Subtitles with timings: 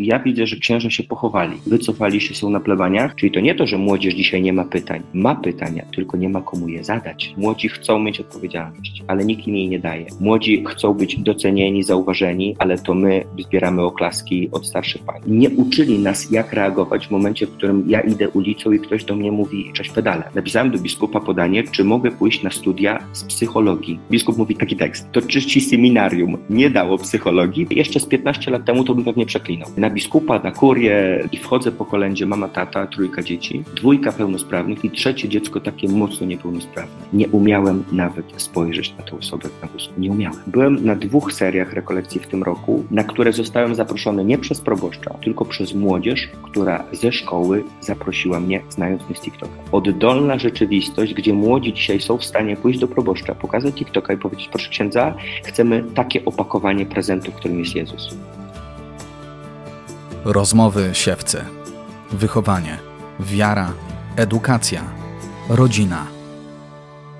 [0.00, 3.66] ja widzę, że księża się pochowali, wycofali się, są na plebaniach, czyli to nie to,
[3.66, 5.02] że młodzież dzisiaj nie ma pytań.
[5.12, 7.34] Ma pytania, tylko nie ma komu je zadać.
[7.36, 10.06] Młodzi chcą mieć odpowiedzialność, ale nikt im jej nie daje.
[10.20, 15.20] Młodzi chcą być docenieni, zauważeni, ale to my zbieramy oklaski od starszych pań.
[15.26, 19.16] Nie uczyli nas, jak reagować w momencie, w którym ja idę ulicą i ktoś do
[19.16, 20.22] mnie mówi, cześć pedale.
[20.34, 23.98] Napisałem do biskupa podanie, czy mogę pójść na studia z psychologii.
[24.10, 27.66] Biskup mówi taki tekst, to czyści seminarium nie dało psychologii.
[27.70, 29.68] Jeszcze z 15 lat temu to bym pewnie przeklinał.
[29.76, 34.90] Na biskupa, na kurię i wchodzę po kolędzie, mama, tata, trójka dzieci, dwójka pełnosprawnych i
[34.90, 36.92] trzecie dziecko takie mocno niepełnosprawne.
[37.12, 39.94] Nie umiałem nawet spojrzeć na tę osobę na wózku.
[39.98, 40.38] Nie umiałem.
[40.46, 45.14] Byłem na dwóch seriach rekolekcji w tym roku, na które zostałem zaproszony nie przez proboszcza,
[45.24, 49.52] tylko przez młodzież, która ze szkoły zaprosiła mnie, znając mnie z TikToka.
[49.72, 54.48] Oddolna rzeczywistość, gdzie młodzi dzisiaj są w stanie pójść do proboszcza, pokazać TikToka i powiedzieć,
[54.48, 58.16] proszę księdza, chcemy takie opakowanie prezentu, którym jest Jezus.
[60.24, 61.44] Rozmowy siewcy,
[62.12, 62.78] wychowanie,
[63.20, 63.72] wiara,
[64.16, 64.82] edukacja,
[65.48, 66.06] rodzina.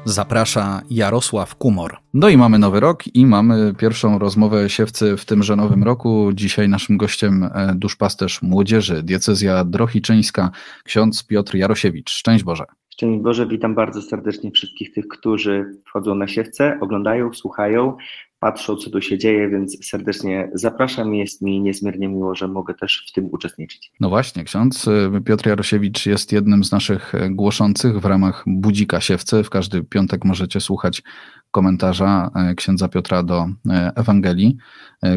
[0.05, 1.97] Zaprasza Jarosław Kumor.
[2.15, 6.31] No i mamy nowy rok i mamy pierwszą rozmowę siewcy w tymże nowym roku.
[6.35, 10.51] Dzisiaj naszym gościem e, duszpasterz młodzieży, diecezja drohiczyńska,
[10.85, 12.11] ksiądz Piotr Jarosiewicz.
[12.11, 12.65] Szczęść Boże.
[12.93, 17.97] Szczęść Boże, witam bardzo serdecznie wszystkich tych, którzy wchodzą na siewce, oglądają, słuchają,
[18.41, 21.15] patrzą, co tu się dzieje, więc serdecznie zapraszam.
[21.15, 23.93] Jest mi niezmiernie miło, że mogę też w tym uczestniczyć.
[24.01, 24.87] No właśnie, ksiądz
[25.25, 29.45] Piotr Jarosiewicz jest jednym z naszych głoszących w ramach Budzika Siewcy.
[29.45, 31.03] W każdy piątek możecie słuchać
[31.51, 33.49] komentarza y, księdza Piotra do
[33.97, 34.57] Ewangelii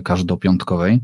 [0.03, 0.99] każdopiątkowej.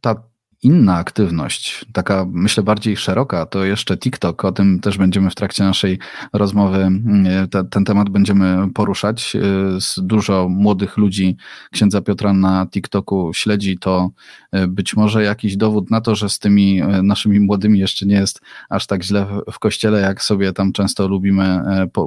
[0.00, 0.22] Ta
[0.62, 4.44] inna aktywność, taka myślę bardziej szeroka, to jeszcze TikTok.
[4.44, 5.98] O tym też będziemy w trakcie naszej
[6.32, 9.36] rozmowy, mm, te, ten temat będziemy poruszać.
[9.36, 11.36] Y, dużo młodych ludzi
[11.72, 14.10] księdza Piotra na TikToku śledzi to
[14.56, 18.16] y, być może jakiś dowód na to, że z tymi y, naszymi młodymi jeszcze nie
[18.16, 21.60] jest aż tak źle w kościele, jak sobie tam często lubimy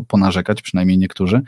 [0.07, 1.41] ponarzekać, przynajmniej niektórzy.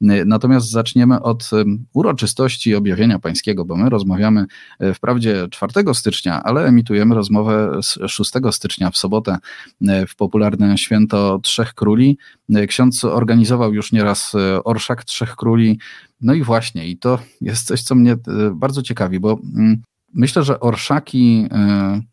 [0.00, 1.50] Natomiast zaczniemy od
[1.92, 4.46] uroczystości objawienia pańskiego, bo my rozmawiamy
[4.94, 9.38] wprawdzie 4 stycznia, ale emitujemy rozmowę z 6 stycznia w sobotę
[9.88, 12.18] e, w popularne święto Trzech Króli.
[12.54, 15.78] E, ksiądz organizował już nieraz e, Orszak Trzech Króli.
[16.20, 18.16] No i właśnie, i to jest coś, co mnie
[18.52, 19.82] bardzo ciekawi, bo mm,
[20.14, 21.48] Myślę, że orszaki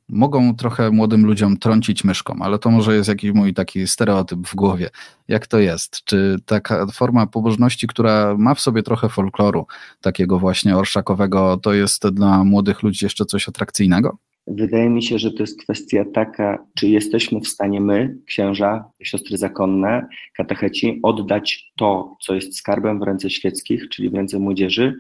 [0.09, 4.55] mogą trochę młodym ludziom trącić myszką, ale to może jest jakiś mój taki stereotyp w
[4.55, 4.89] głowie.
[5.27, 6.03] Jak to jest?
[6.03, 9.67] Czy taka forma pobożności, która ma w sobie trochę folkloru,
[10.01, 14.17] takiego właśnie orszakowego, to jest dla młodych ludzi jeszcze coś atrakcyjnego?
[14.47, 19.37] Wydaje mi się, że to jest kwestia taka, czy jesteśmy w stanie my, księża, siostry
[19.37, 20.07] zakonne,
[20.37, 24.99] katecheci, oddać to, co jest skarbem w ręce świeckich, czyli w ręce młodzieży.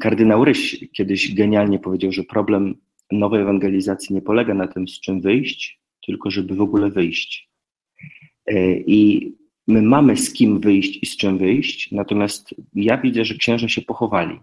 [0.00, 2.74] Kardynał Ryś kiedyś genialnie powiedział, że problem
[3.12, 7.50] nowej ewangelizacji nie polega na tym, z czym wyjść, tylko żeby w ogóle wyjść.
[8.46, 9.32] E, I
[9.66, 13.82] my mamy z kim wyjść i z czym wyjść, natomiast ja widzę, że księża się
[13.82, 14.40] pochowali.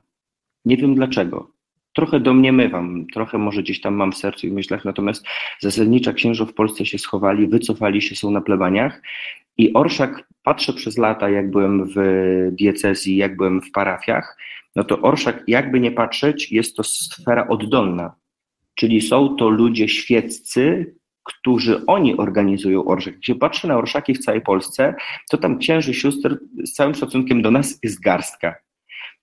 [0.66, 1.55] Nie wiem dlaczego
[1.96, 5.26] trochę domniemywam, trochę może gdzieś tam mam w sercu i myślach, natomiast
[5.60, 9.02] zasadnicza księżów w Polsce się schowali, wycofali się, są na plebaniach
[9.58, 11.98] i Orszak, patrzę przez lata, jak byłem w
[12.52, 14.38] diecezji, jak byłem w parafiach,
[14.76, 18.16] no to Orszak, jakby nie patrzeć, jest to sfera oddolna,
[18.76, 23.14] czyli są to ludzie świeccy, którzy oni organizują orszak.
[23.14, 24.96] Jak się patrzy na orszaki w całej Polsce,
[25.30, 28.65] to tam księży, sióstr z całym szacunkiem do nas jest garstka.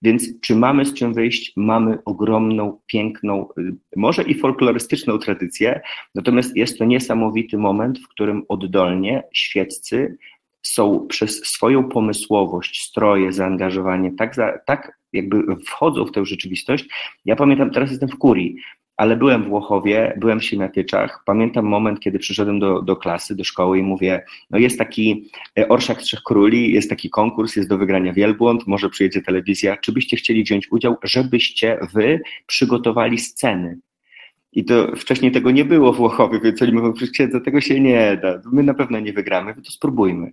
[0.03, 1.53] Więc czy mamy z czym wyjść?
[1.57, 5.81] Mamy ogromną, piękną, y, może i folklorystyczną tradycję,
[6.15, 10.19] natomiast jest to niesamowity moment, w którym oddolnie świeccy
[10.63, 16.89] są przez swoją pomysłowość, stroje, zaangażowanie, tak, za, tak jakby wchodzą w tę rzeczywistość.
[17.25, 18.57] Ja pamiętam, teraz jestem w kurii,
[19.03, 21.23] ale byłem w Łochowie, byłem w Siemiatyczach.
[21.27, 25.69] Pamiętam moment, kiedy przyszedłem do, do klasy, do szkoły i mówię, no jest taki e,
[25.69, 30.17] Orszak Trzech Króli, jest taki konkurs, jest do wygrania wielbłąd, może przyjedzie telewizja, czy byście
[30.17, 33.79] chcieli wziąć udział, żebyście wy przygotowali sceny.
[34.53, 38.19] I to wcześniej tego nie było w Łochowie, więc oni mówią, księdza, tego się nie
[38.23, 40.33] da, my na pewno nie wygramy, to spróbujmy.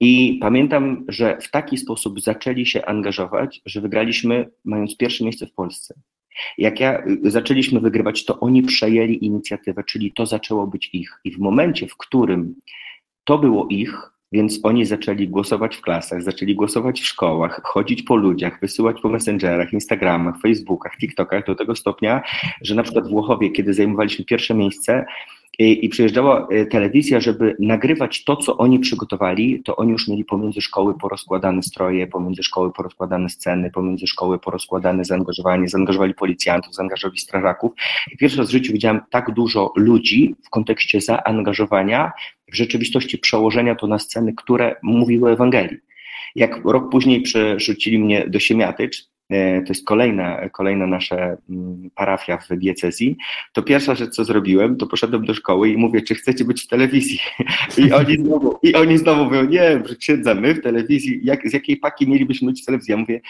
[0.00, 5.52] I pamiętam, że w taki sposób zaczęli się angażować, że wygraliśmy, mając pierwsze miejsce w
[5.52, 5.94] Polsce.
[6.58, 11.20] Jak ja y, zaczęliśmy wygrywać, to oni przejęli inicjatywę, czyli to zaczęło być ich.
[11.24, 12.54] I w momencie, w którym
[13.24, 18.16] to było ich, więc oni zaczęli głosować w klasach, zaczęli głosować w szkołach, chodzić po
[18.16, 22.22] ludziach, wysyłać po messengerach, Instagramach, Facebookach, TikTokach do tego stopnia,
[22.62, 25.06] że na przykład Włochowie, kiedy zajmowaliśmy pierwsze miejsce,
[25.58, 30.60] i, przyjeżdżała e, telewizja, żeby nagrywać to, co oni przygotowali, to oni już mieli pomiędzy
[30.60, 37.72] szkoły porozkładane stroje, pomiędzy szkoły porozkładane sceny, pomiędzy szkoły porozkładane zaangażowanie, zaangażowali policjantów, zaangażowali strażaków.
[38.12, 42.12] I pierwszy raz w życiu widziałem tak dużo ludzi w kontekście zaangażowania,
[42.52, 45.78] w rzeczywistości przełożenia to na sceny, które mówiły o Ewangelii.
[46.34, 52.56] Jak rok później przerzucili mnie do Siemiatycz, to jest kolejna, kolejna nasza mm, parafia w
[52.56, 53.16] diecezji,
[53.52, 56.68] to pierwsza rzecz, co zrobiłem, to poszedłem do szkoły i mówię, czy chcecie być w
[56.68, 57.18] telewizji?
[57.86, 61.76] I oni znowu, i oni znowu mówią, nie, księdza, my w telewizji, jak, z jakiej
[61.76, 62.92] paki mielibyśmy być w telewizji?
[62.92, 63.20] Ja mówię,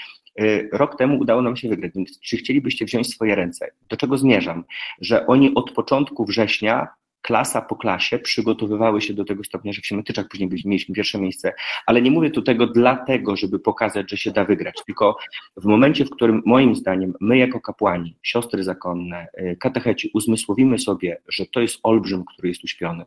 [0.40, 1.92] e, rok temu udało nam się wygrać,
[2.22, 3.70] czy chcielibyście wziąć swoje ręce?
[3.88, 4.64] Do czego zmierzam?
[5.00, 6.88] Że oni od początku września
[7.24, 11.52] klasa po klasie przygotowywały się do tego stopnia, że w Siemiatyczach później mieliśmy pierwsze miejsce,
[11.86, 15.16] ale nie mówię tu tego dlatego, żeby pokazać, że się da wygrać, tylko
[15.56, 21.20] w momencie, w którym moim zdaniem my jako kapłani, siostry zakonne, y, katecheci uzmysłowimy sobie,
[21.28, 23.04] że to jest olbrzym, który jest uśpiony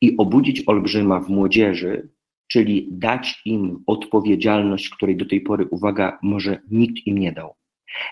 [0.00, 2.08] i obudzić olbrzyma w młodzieży,
[2.48, 7.54] czyli dać im odpowiedzialność, której do tej pory, uwaga, może nikt im nie dał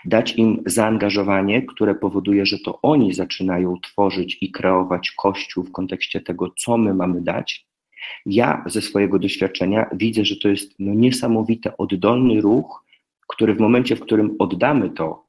[0.05, 6.21] dać im zaangażowanie, które powoduje, że to oni zaczynają tworzyć i kreować Kościół w kontekście
[6.21, 7.67] tego, co my mamy dać.
[8.25, 12.83] Ja ze swojego doświadczenia widzę, że to jest no, niesamowity, oddolny ruch,
[13.27, 15.25] który w momencie, w którym oddamy to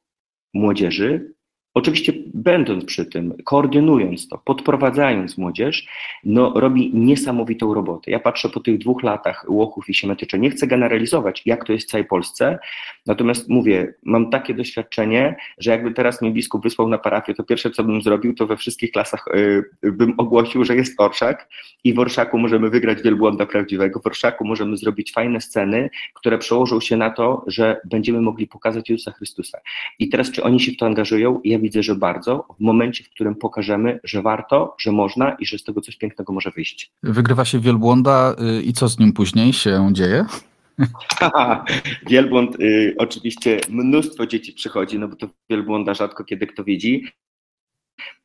[0.54, 1.33] młodzieży,
[1.74, 5.86] Oczywiście będąc przy tym, koordynując to, podprowadzając młodzież,
[6.24, 8.10] no, robi niesamowitą robotę.
[8.10, 10.38] Ja patrzę po tych dwóch latach Łochów i Siemiatycze.
[10.38, 12.58] Nie chcę generalizować, jak to jest w całej Polsce,
[13.06, 17.70] natomiast mówię, mam takie doświadczenie, że jakby teraz mnie biskup wysłał na parafię, to pierwsze,
[17.70, 19.24] co bym zrobił, to we wszystkich klasach
[19.84, 21.48] y, bym ogłosił, że jest orszak
[21.84, 24.00] i w orszaku możemy wygrać wielbłąda prawdziwego.
[24.00, 28.90] W orszaku możemy zrobić fajne sceny, które przełożą się na to, że będziemy mogli pokazać
[28.90, 29.58] Jezusa Chrystusa.
[29.98, 31.40] I teraz, czy oni się w to angażują?
[31.44, 35.58] Ja widzę, że bardzo, w momencie, w którym pokażemy, że warto, że można i że
[35.58, 36.92] z tego coś pięknego może wyjść.
[37.02, 40.24] Wygrywa się wielbłąda y, i co z nim później się dzieje?
[42.10, 47.04] wielbłąd, y, oczywiście mnóstwo dzieci przychodzi, no bo to wielbłąda rzadko kiedy kto widzi.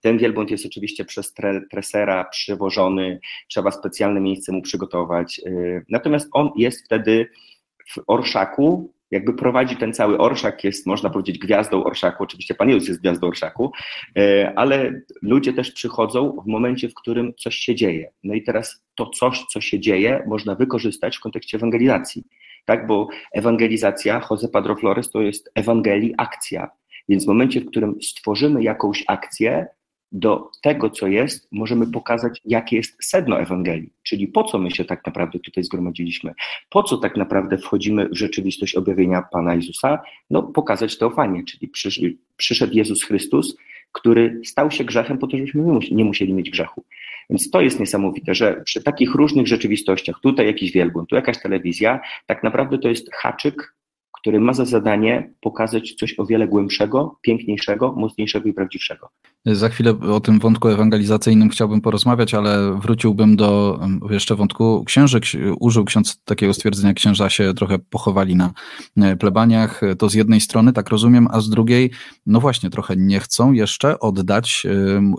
[0.01, 5.41] Ten wielbłąd jest oczywiście przez tre, tresera przywożony, trzeba specjalne miejsce mu przygotować.
[5.47, 7.29] Y, natomiast on jest wtedy
[7.89, 12.87] w orszaku, jakby prowadzi ten cały orszak, jest można powiedzieć gwiazdą orszaku, oczywiście Pan Jezus
[12.87, 13.71] jest gwiazdą orszaku,
[14.17, 18.11] e, ale ludzie też przychodzą w momencie, w którym coś się dzieje.
[18.23, 22.23] No i teraz to coś, co się dzieje, można wykorzystać w kontekście ewangelizacji,
[22.65, 26.69] tak, bo ewangelizacja, Jose Padro Flores to jest ewangelii akcja,
[27.09, 29.67] więc w momencie, w którym stworzymy jakąś akcję,
[30.11, 34.85] do tego, co jest, możemy pokazać, jakie jest sedno Ewangelii, czyli po co my się
[34.85, 36.33] tak naprawdę tutaj zgromadziliśmy,
[36.69, 41.71] po co tak naprawdę wchodzimy w rzeczywistość objawienia Pana Jezusa, no pokazać teofanię, czyli
[42.37, 43.57] przyszedł Jezus Chrystus,
[43.91, 46.83] który stał się grzechem po to, żebyśmy nie musieli mieć grzechu.
[47.29, 51.99] Więc to jest niesamowite, że przy takich różnych rzeczywistościach, tutaj jakiś wielbłąd, tu jakaś telewizja,
[52.25, 53.75] tak naprawdę to jest haczyk
[54.21, 59.09] który ma za zadanie pokazać coś o wiele głębszego, piękniejszego, mocniejszego i prawdziwszego.
[59.45, 63.79] Za chwilę o tym wątku ewangelizacyjnym chciałbym porozmawiać, ale wróciłbym do
[64.09, 65.19] jeszcze wątku księży.
[65.59, 68.53] Użył ksiądz takiego stwierdzenia, księża się trochę pochowali na
[68.97, 69.81] e, plebaniach.
[69.97, 71.91] To z jednej strony, tak rozumiem, a z drugiej,
[72.25, 74.63] no właśnie, trochę nie chcą jeszcze oddać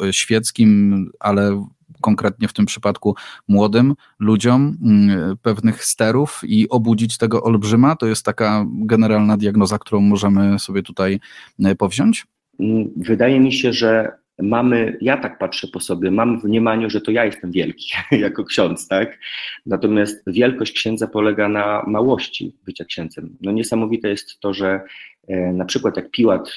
[0.06, 1.64] e, świeckim, ale
[2.00, 3.14] konkretnie w tym przypadku
[3.48, 7.96] młodym ludziom mm, pewnych sterów i obudzić tego olbrzyma?
[7.96, 11.20] To jest taka generalna diagnoza, którą możemy sobie tutaj
[11.64, 12.26] e, powziąć?
[12.60, 17.00] Mm, wydaje mi się, że mamy, ja tak patrzę po sobie, mam w mniemaniu, że
[17.00, 17.92] to ja jestem wielki
[18.26, 19.18] jako ksiądz, tak?
[19.66, 23.36] Natomiast wielkość księdza polega na małości bycia księdzem.
[23.40, 24.80] No niesamowite jest to, że
[25.28, 26.50] e, na przykład jak Piłat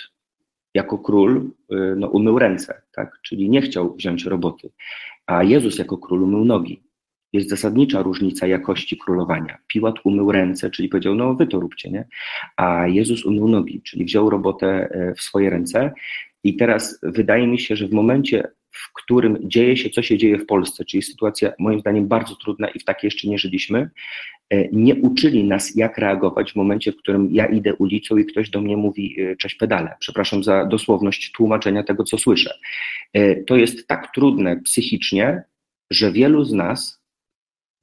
[0.74, 3.20] jako król e, no, umył ręce, tak?
[3.22, 4.70] czyli nie chciał wziąć roboty
[5.28, 6.84] a Jezus jako król umył nogi.
[7.34, 9.58] Jest zasadnicza różnica jakości królowania.
[9.68, 12.08] Piłat umył ręce, czyli powiedział, no wy to róbcie, nie?
[12.58, 15.94] A Jezus umył nogi, czyli wziął robotę e, w swoje ręce.
[16.44, 20.38] I teraz wydaje mi się, że w momencie, w którym dzieje się, co się dzieje
[20.38, 23.90] w Polsce, czyli sytuacja moim zdaniem bardzo trudna i w takiej jeszcze nie żyliśmy,
[24.72, 28.62] nie uczyli nas, jak reagować w momencie, w którym ja idę ulicą i ktoś do
[28.62, 29.96] mnie mówi e, cześć pedale.
[30.00, 32.54] Przepraszam za dosłowność tłumaczenia tego, co słyszę.
[33.48, 35.44] To jest tak trudne psychicznie,
[35.92, 37.03] że wielu z nas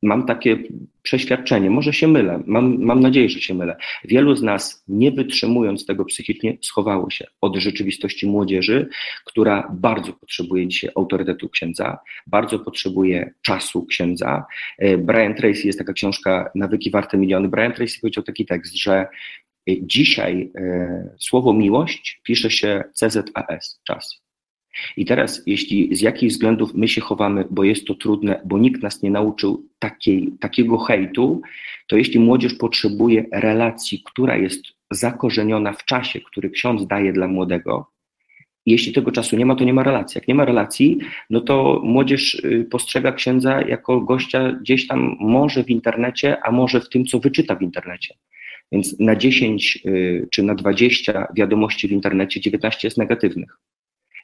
[0.03, 0.59] mam takie
[1.03, 3.77] przeświadczenie, może się mylę, mam, mam nadzieję, że się mylę.
[4.05, 8.89] Wielu z nas, nie wytrzymując tego psychicznie, schowało się od rzeczywistości młodzieży,
[9.25, 14.45] która bardzo potrzebuje dzisiaj autorytetu księdza, bardzo potrzebuje czasu księdza.
[14.79, 17.49] E, Brian Tracy, jest taka książka Nawyki warte miliony.
[17.49, 19.07] Brian Tracy powiedział taki tekst, że e,
[19.83, 24.30] dzisiaj e, słowo miłość pisze się CZAS, czas.
[24.97, 28.83] I teraz, jeśli z jakich względów my się chowamy, bo jest to trudne, bo nikt
[28.83, 31.43] nas nie nauczył takiej, takiego hejtu,
[31.87, 37.87] to jeśli młodzież potrzebuje relacji, która jest zakorzeniona w czasie, który ksiądz daje dla młodego,
[38.67, 40.19] jeśli tego czasu nie ma, to nie ma relacji.
[40.19, 40.99] Jak nie ma relacji,
[41.31, 46.81] no to młodzież y, postrzega księdza jako gościa gdzieś tam, może w internecie, a może
[46.81, 48.15] w tym, co wyczyta w internecie.
[48.73, 53.59] Więc na 10 y, czy na 20 wiadomości w internecie 19 jest negatywnych.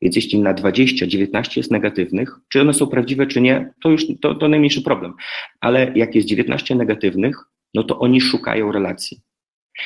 [0.02, 4.06] Więc jeśli na 20, 19 jest negatywnych, czy one są prawdziwe, czy nie, to już
[4.20, 5.14] to, to najmniejszy problem.
[5.60, 7.36] Ale jak jest 19 negatywnych,
[7.74, 9.20] no to oni szukają relacji.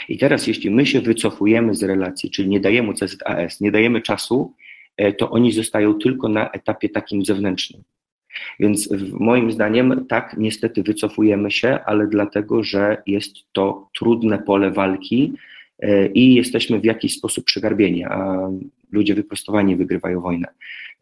[0.09, 4.55] I teraz, jeśli my się wycofujemy z relacji, czyli nie dajemy CZAS, nie dajemy czasu,
[4.97, 7.83] e, to oni zostają tylko na etapie takim zewnętrznym.
[8.61, 15.33] Więc moim zdaniem tak, niestety wycofujemy się, ale dlatego, że jest to trudne pole walki
[16.15, 18.37] i jesteśmy w jakiś sposób przygarbieni, a
[18.93, 20.49] ludzie wyprostowani wygrywają wojnę.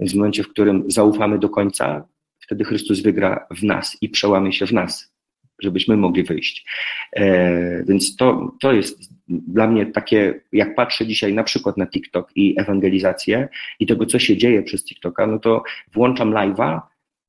[0.00, 2.08] Więc w momencie, w którym zaufamy do końca,
[2.40, 5.18] wtedy Chrystus wygra w nas i przełamie się w nas
[5.62, 6.66] żebyśmy mogli wyjść.
[7.12, 12.30] E, więc to, to jest dla mnie takie, jak patrzę dzisiaj na przykład na TikTok
[12.36, 13.48] i ewangelizację
[13.80, 16.80] i tego, co się dzieje przez TikToka, no to włączam live'a,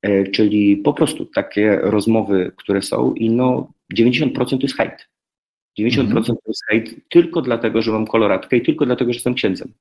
[0.02, 5.08] e, czyli po prostu takie rozmowy, które są i no 90% to jest hejt.
[5.78, 6.24] 90% mhm.
[6.24, 9.72] to jest hejt tylko dlatego, że mam koloratkę i tylko dlatego, że jestem księdzem.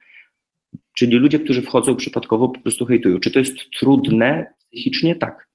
[0.97, 3.19] Czyli ludzie, którzy wchodzą przypadkowo, po prostu hejtują.
[3.19, 5.15] Czy to jest trudne psychicznie?
[5.15, 5.47] Tak.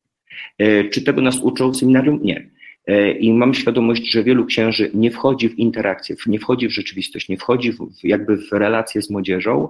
[0.59, 2.23] E, czy tego nas uczą w seminarium?
[2.23, 2.51] Nie.
[2.87, 7.29] E, I mam świadomość, że wielu księży nie wchodzi w interakcję, nie wchodzi w rzeczywistość,
[7.29, 9.69] nie wchodzi w, jakby w relacje z młodzieżą.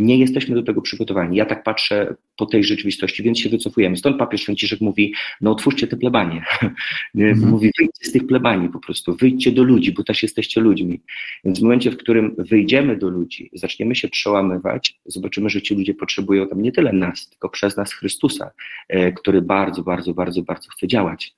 [0.00, 1.36] Nie jesteśmy do tego przygotowani.
[1.36, 3.96] Ja tak patrzę po tej rzeczywistości, więc się wycofujemy.
[3.96, 6.44] Stąd papież Franciszek mówi, no otwórzcie te plebanie.
[7.14, 7.50] Mhm.
[7.50, 11.00] Mówi, wyjdźcie z tych plebanii po prostu, wyjdźcie do ludzi, bo też jesteście ludźmi.
[11.44, 15.94] Więc w momencie, w którym wyjdziemy do ludzi, zaczniemy się przełamywać, zobaczymy, że ci ludzie
[15.94, 18.50] potrzebują tam nie tyle nas, tylko przez nas Chrystusa,
[18.88, 21.34] e, który bardzo, bardzo, bardzo, bardzo chce działać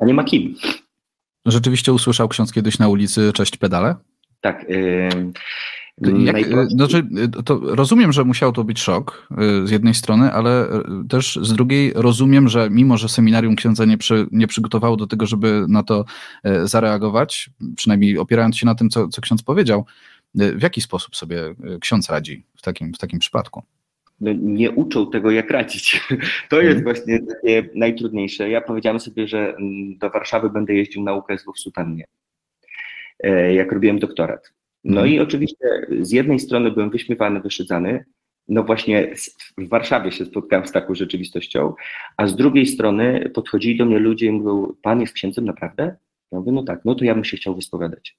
[0.00, 0.54] a nie ma kim.
[1.46, 3.94] Rzeczywiście usłyszał ksiądz kiedyś na ulicy cześć pedale?
[4.40, 4.66] Tak.
[4.68, 5.32] Yy,
[6.00, 7.08] Jak, znaczy,
[7.44, 9.28] to rozumiem, że musiał to być szok
[9.62, 13.84] y, z jednej strony, ale y, też z drugiej rozumiem, że mimo, że seminarium księdza
[13.84, 16.04] nie, przy, nie przygotowało do tego, żeby na to
[16.46, 19.84] y, zareagować, przynajmniej opierając się na tym, co, co ksiądz powiedział,
[20.34, 23.62] w jaki sposób sobie ksiądz radzi w takim, w takim przypadku?
[24.20, 26.00] no, nie uczą tego, jak radzić.
[26.50, 26.84] To jest mhm.
[26.84, 28.50] właśnie takie najtrudniejsze.
[28.50, 32.04] Ja powiedziałem sobie, że mm, do Warszawy będę jeździł na UKSW w sutannie,
[33.54, 34.52] jak robiłem doktorat.
[34.84, 35.14] No mhm.
[35.14, 38.04] i oczywiście z jednej strony byłem wyśmiewany, wyszydzany,
[38.48, 39.14] no właśnie
[39.58, 41.74] w Warszawie się spotkałem z taką rzeczywistością,
[42.16, 45.96] a z drugiej strony podchodzili do mnie ludzie i mówią, pan jest księdzem naprawdę?
[46.32, 48.18] Ja mówię, no tak, no to ja bym się chciał wyspowiadać.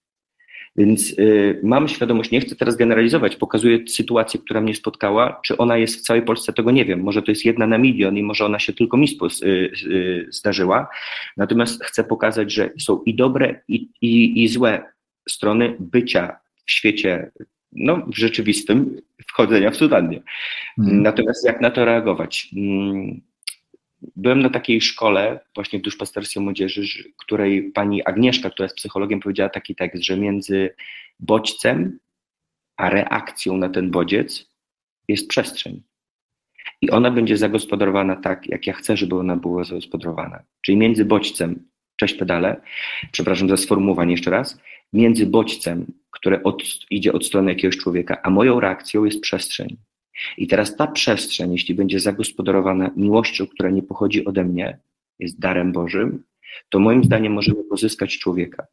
[0.76, 5.42] Więc y, mam świadomość, nie chcę teraz generalizować, pokazuję sytuację, która mnie spotkała.
[5.46, 7.00] Czy ona jest w całej Polsce, tego nie wiem.
[7.00, 10.88] Może to jest jedna na milion i może ona się tylko mi y, y, zdarzyła.
[11.38, 14.84] Natomiast chcę pokazać, że są i dobre, i, i, i złe
[15.30, 17.32] strony bycia w świecie
[17.72, 20.22] no, w rzeczywistym, wchodzenia w sudannie.
[20.76, 21.02] Hmm.
[21.02, 22.50] Natomiast jak na to reagować?
[22.54, 23.22] Hmm,
[24.02, 29.50] Byłem na takiej szkole właśnie w duszpasterstwie młodzieży, której pani Agnieszka, która jest psychologiem, powiedziała
[29.50, 30.76] taki tekst, że między
[31.20, 32.00] bodźcem
[32.78, 34.50] a reakcją na ten bodziec
[35.08, 35.82] jest przestrzeń.
[36.82, 40.44] I ona będzie zagospodarowana tak, jak ja chcę, żeby ona była zagospodarowana.
[40.62, 42.62] Czyli między bodźcem, cześć pedale,
[43.12, 44.60] przepraszam za sformułowanie jeszcze raz,
[44.94, 49.78] między bodźcem, które od, idzie od strony jakiegoś człowieka, a moją reakcją jest przestrzeń.
[50.38, 54.78] I teraz ta przestrzeń, jeśli będzie zagospodarowana miłością, która nie pochodzi ode mnie,
[55.20, 56.24] jest darem Bożym,
[56.70, 58.68] to moim zdaniem możemy pozyskać człowieka.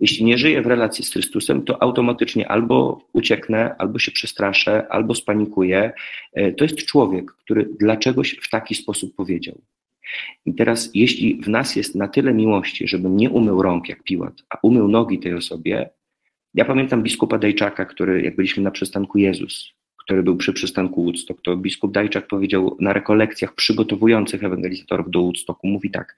[0.00, 5.14] Jeśli nie żyję w relacji z Chrystusem, to automatycznie albo ucieknę, albo się przestraszę, albo
[5.14, 5.92] spanikuję.
[6.32, 9.60] E, to jest człowiek, który dlaczegoś w taki sposób powiedział.
[10.46, 14.34] I teraz, jeśli w nas jest na tyle miłości, żebym nie umył rąk jak Piłat,
[14.50, 15.90] a umył nogi tej osobie,
[16.54, 19.72] ja pamiętam biskupa Dejczaka, który, jak byliśmy na przystanku Jezus,
[20.12, 25.66] który był przy przystanku Woodstock, to biskup Dajczak powiedział na rekolekcjach przygotowujących ewangelizatorów do Woodstocku,
[25.66, 26.16] mówi tak,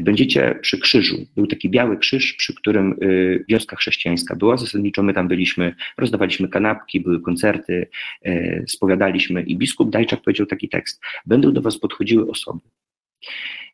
[0.00, 5.14] będziecie przy krzyżu, był taki biały krzyż, przy którym y, wioska chrześcijańska była, zasadniczo my
[5.14, 7.86] tam byliśmy, rozdawaliśmy kanapki, były koncerty,
[8.26, 12.60] y, spowiadaliśmy i biskup Dajczak powiedział taki tekst, będą do was podchodziły osoby.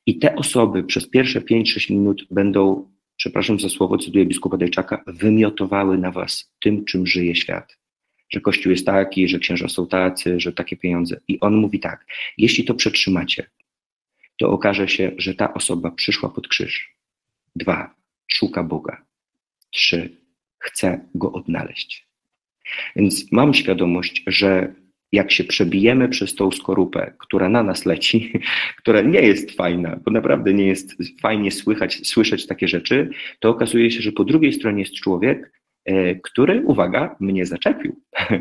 [0.07, 5.99] I te osoby przez pierwsze 5-6 minut będą, przepraszam za słowo, cytuję biskupa Dajczaka, wymiotowały
[5.99, 7.86] na was tym, czym żyje świat
[8.29, 11.21] że Kościół jest taki, że księża są tacy, że takie pieniądze.
[11.29, 12.07] I on mówi tak,
[12.39, 13.47] jeśli to przetrzymacie,
[14.39, 16.95] to okaże się, że ta osoba przyszła pod krzyż.
[17.57, 17.95] Dwa,
[18.27, 19.03] szuka Boga.
[19.71, 20.17] Trzy,
[20.59, 22.07] chce Go odnaleźć.
[22.97, 24.75] Więc mam świadomość, że
[25.13, 28.33] jak się przebijemy przez tą skorupę, która na nas leci,
[28.81, 33.91] która nie jest fajna, bo naprawdę nie jest fajnie słychać, słyszeć takie rzeczy, to okazuje
[33.91, 35.53] się, że po drugiej stronie jest człowiek,
[36.23, 38.01] który, uwaga, mnie zaczepił,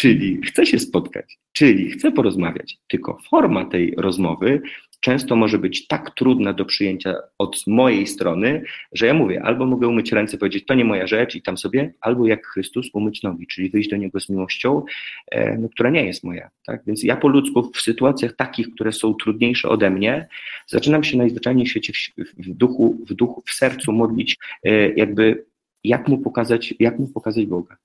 [0.00, 4.62] czyli chce się spotkać, czyli chce porozmawiać, tylko forma tej rozmowy
[5.00, 8.62] często może być tak trudna do przyjęcia od mojej strony,
[8.92, 11.92] że ja mówię, albo mogę umyć ręce, powiedzieć, to nie moja rzecz i tam sobie,
[12.00, 14.82] albo jak Chrystus umyć nogi, czyli wyjść do Niego z miłością,
[15.30, 16.50] e, no, która nie jest moja.
[16.66, 16.82] Tak?
[16.86, 20.28] Więc ja po ludzku w sytuacjach takich, które są trudniejsze ode mnie,
[20.66, 25.44] zaczynam się najzwyczajniej w świecie w, w duchu, w duchu, w sercu modlić, e, jakby
[25.86, 27.76] jak mu pokazać, jak mu pokazać Boga.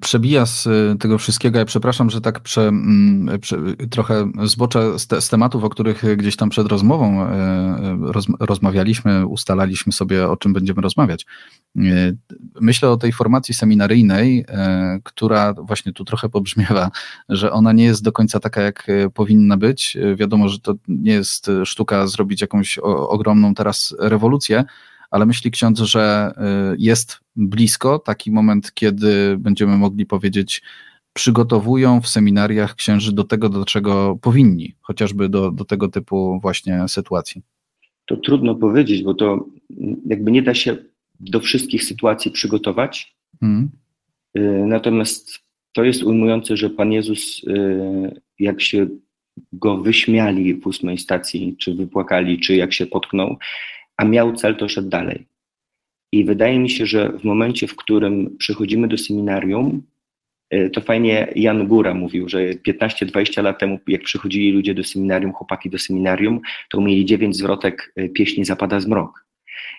[0.00, 3.58] Przebija z y, tego wszystkiego, ja przepraszam, że tak prze, mm, prze,
[3.90, 7.28] trochę zboczę z, te, z, tematów, o których gdzieś tam przed rozmową y,
[8.08, 11.26] y, roz, rozmawialiśmy, ustalaliśmy sobie, o czym będziemy rozmawiać.
[12.60, 14.44] Myślę o tej formacji seminaryjnej,
[15.04, 16.90] która właśnie tu trochę pobrzmiewa,
[17.28, 19.98] że ona nie jest do końca taka, jak powinna być.
[20.16, 24.64] Wiadomo, że to nie jest sztuka zrobić jakąś ogromną teraz rewolucję,
[25.12, 26.32] ale myśli ksiądz, że
[26.72, 30.62] y, jest blisko taki moment, kiedy będziemy mogli powiedzieć,
[31.12, 36.88] przygotowują w seminariach księży do tego, do czego powinni, chociażby do, do tego typu właśnie
[36.88, 37.42] sytuacji?
[38.06, 39.46] To trudno powiedzieć, bo to
[40.06, 40.76] jakby nie da się
[41.20, 43.16] do wszystkich sytuacji przygotować.
[43.40, 43.70] Hmm.
[44.66, 45.38] Natomiast
[45.72, 48.86] to jest ujmujące, że Pan Jezus, y, jak się
[49.52, 53.36] go wyśmiali w ósmej stacji, czy wypłakali, czy jak się potknął,
[53.96, 55.26] a miał cel, to szedł dalej.
[56.12, 59.82] I wydaje mi się, że w momencie, w którym przychodzimy do seminarium,
[60.50, 65.32] e, to fajnie Jan Góra mówił, że 15-20 lat temu, jak przychodzili ludzie do seminarium,
[65.32, 69.26] chłopaki do seminarium, to mieli dziewięć zwrotek e, pieśni Zapada zmrok.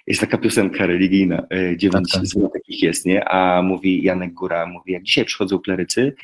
[0.08, 2.27] Jest taka piosenka religijna, e, dziewięć tak, tak.
[2.27, 3.29] zwrotek ich jest, nie?
[3.29, 6.15] A mówi Janek Góra, mówi, jak dzisiaj przychodzą klerycy,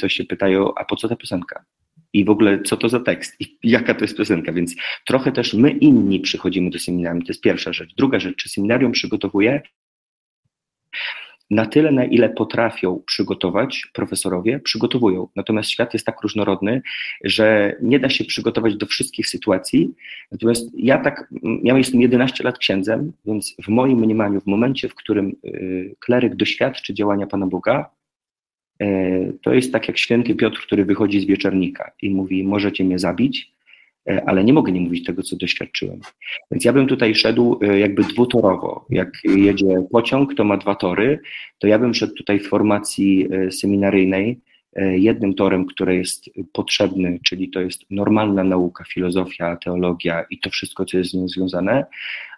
[0.00, 1.64] to się pytają, a po co ta piosenka?
[2.12, 4.74] I w ogóle co to za tekst i jaka to jest piosenka, więc
[5.06, 7.94] trochę też my inni przychodzimy do seminarium, to jest pierwsza rzecz.
[7.94, 9.62] Druga rzecz, czy seminarium przygotowuje
[11.50, 15.28] na tyle, na ile potrafią przygotować profesorowie, przygotowują.
[15.36, 16.82] Natomiast świat jest tak różnorodny,
[17.24, 19.94] że nie da się przygotować do wszystkich sytuacji.
[20.32, 21.28] Natomiast ja tak,
[21.62, 26.36] ja jestem 11 lat księdzem, więc w moim mniemaniu, w momencie, w którym y, kleryk
[26.36, 27.90] doświadczy działania Pana Boga,
[29.42, 33.52] to jest tak jak święty Piotr, który wychodzi z wieczornika i mówi: Możecie mnie zabić,
[34.10, 36.00] e, ale nie mogę nie mówić tego, co doświadczyłem.
[36.50, 38.86] Więc ja bym tutaj szedł e, jakby dwutorowo.
[38.90, 41.20] Jak jedzie pociąg, to ma dwa tory,
[41.58, 44.40] to ja bym szedł tutaj w formacji seminaryjnej
[44.92, 50.84] jednym torem, który jest potrzebny, czyli to jest normalna nauka, filozofia, teologia i to wszystko,
[50.84, 51.86] co jest z nią związane,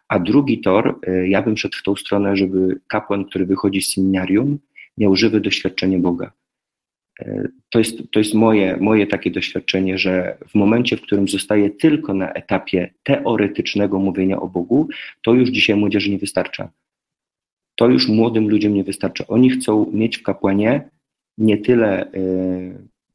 [0.08, 4.58] a drugi tor, ja bym szedł w tą stronę, żeby kapłan, który wychodzi z seminarium,
[5.00, 6.32] miał żywe doświadczenie Boga.
[7.20, 11.70] E, to jest, to jest moje, moje takie doświadczenie, że w momencie, w którym zostaje
[11.70, 14.88] tylko na etapie teoretycznego mówienia o Bogu,
[15.22, 16.70] to już dzisiaj młodzieży nie wystarcza.
[17.74, 19.24] To już młodym ludziom nie wystarcza.
[19.28, 20.90] Oni chcą mieć w kapłanie
[21.38, 22.20] nie tyle e,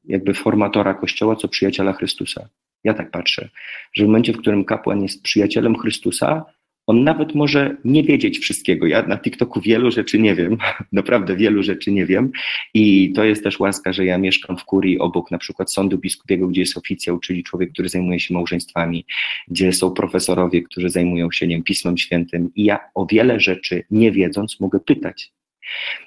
[0.04, 2.50] jakby formatora Kościoła, co przyjaciela Chrystusa.
[2.84, 3.50] Ja tak patrzę,
[3.93, 6.45] że w momencie, w którym kapłan jest przyjacielem Chrystusa,
[6.88, 8.88] on nawet może nie wiedzieć wszystkiego.
[8.88, 10.58] Ja na TikToku wielu rzeczy nie wiem,
[10.91, 12.32] naprawdę wielu rzeczy nie wiem
[12.74, 16.48] i to jest też łaska, że ja mieszkam w kurii obok na przykład sądu biskupiego,
[16.48, 19.06] gdzie jest oficjał, czyli człowiek, który zajmuje się małżeństwami,
[19.48, 24.12] gdzie są profesorowie, którzy zajmują się wiem, Pismem Świętym i ja o wiele rzeczy nie
[24.12, 25.32] wiedząc mogę pytać.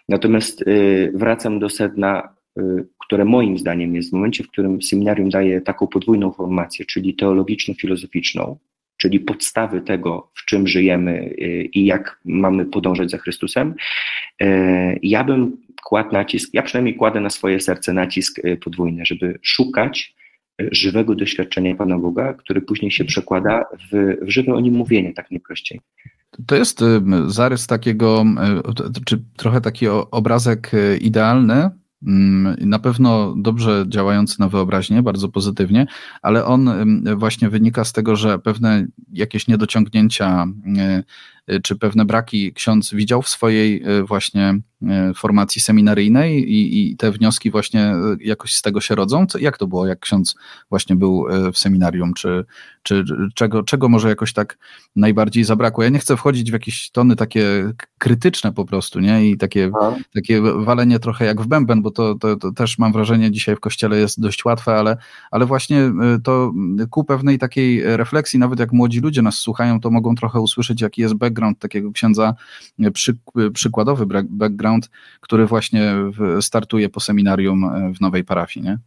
[0.08, 5.30] Natomiast y, wracam do sedna, y, które moim zdaniem jest w momencie, w którym seminarium
[5.30, 8.56] daje taką podwójną formację, czyli teologiczno-filozoficzną,
[8.98, 13.74] czyli podstawy tego, w czym żyjemy y, i jak mamy podążać za Chrystusem,
[14.42, 19.38] y, ja bym kładł nacisk, ja przynajmniej kładę na swoje serce nacisk y, podwójny, żeby
[19.42, 20.18] szukać
[20.72, 25.30] żywego doświadczenia Pana Boga, który później się przekłada w, w żywe o nim mówienie, tak
[25.30, 25.80] najprościej.
[26.46, 26.80] To jest
[27.26, 28.24] zarys takiego,
[29.06, 31.70] czy trochę taki obrazek idealny,
[32.61, 35.87] na pewno dobrze działający na wyobraźnię, bardzo pozytywnie,
[36.22, 36.70] ale on
[37.16, 40.46] właśnie wynika z tego, że pewne jakieś niedociągnięcia
[40.98, 41.04] y,
[41.62, 47.12] czy pewne braki ksiądz widział w swojej y, właśnie y, formacji seminaryjnej i, i te
[47.12, 49.26] wnioski właśnie jakoś z tego się rodzą?
[49.40, 50.34] Jak to było, jak ksiądz
[50.70, 52.14] właśnie był w seminarium?
[52.14, 52.44] Czy,
[52.82, 54.58] czy czego, czego może jakoś tak
[54.96, 55.84] najbardziej zabrakło?
[55.84, 59.30] Ja nie chcę wchodzić w jakieś tony takie krytyczne po prostu, nie?
[59.30, 59.70] I takie,
[60.14, 63.61] takie walenie trochę jak w bęben, bo to, to, to, też mam wrażenie dzisiaj w
[63.61, 64.96] kościele jest dość łatwe, ale,
[65.30, 65.92] ale właśnie
[66.24, 66.52] to
[66.90, 71.02] ku pewnej takiej refleksji, nawet jak młodzi ludzie nas słuchają, to mogą trochę usłyszeć, jaki
[71.02, 72.35] jest background takiego księdza,
[72.92, 73.16] przy,
[73.55, 75.92] przykładowy background, który właśnie
[76.40, 78.79] startuje po seminarium w nowej parafii, nie?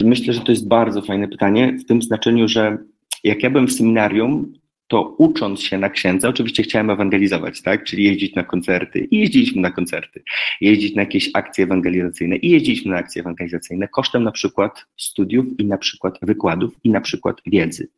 [0.00, 2.78] Myślę, że to jest bardzo fajne pytanie, w tym znaczeniu, że
[3.24, 4.52] jak ja byłem w seminarium,
[4.88, 7.84] to ucząc się na księdza, oczywiście chciałem ewangelizować, tak?
[7.84, 10.22] Czyli jeździć na koncerty i jeździliśmy na koncerty,
[10.60, 15.64] jeździć na jakieś akcje ewangelizacyjne i jeździliśmy na akcje ewangelizacyjne kosztem na przykład studiów i
[15.64, 17.88] na przykład wykładów i na przykład wiedzy.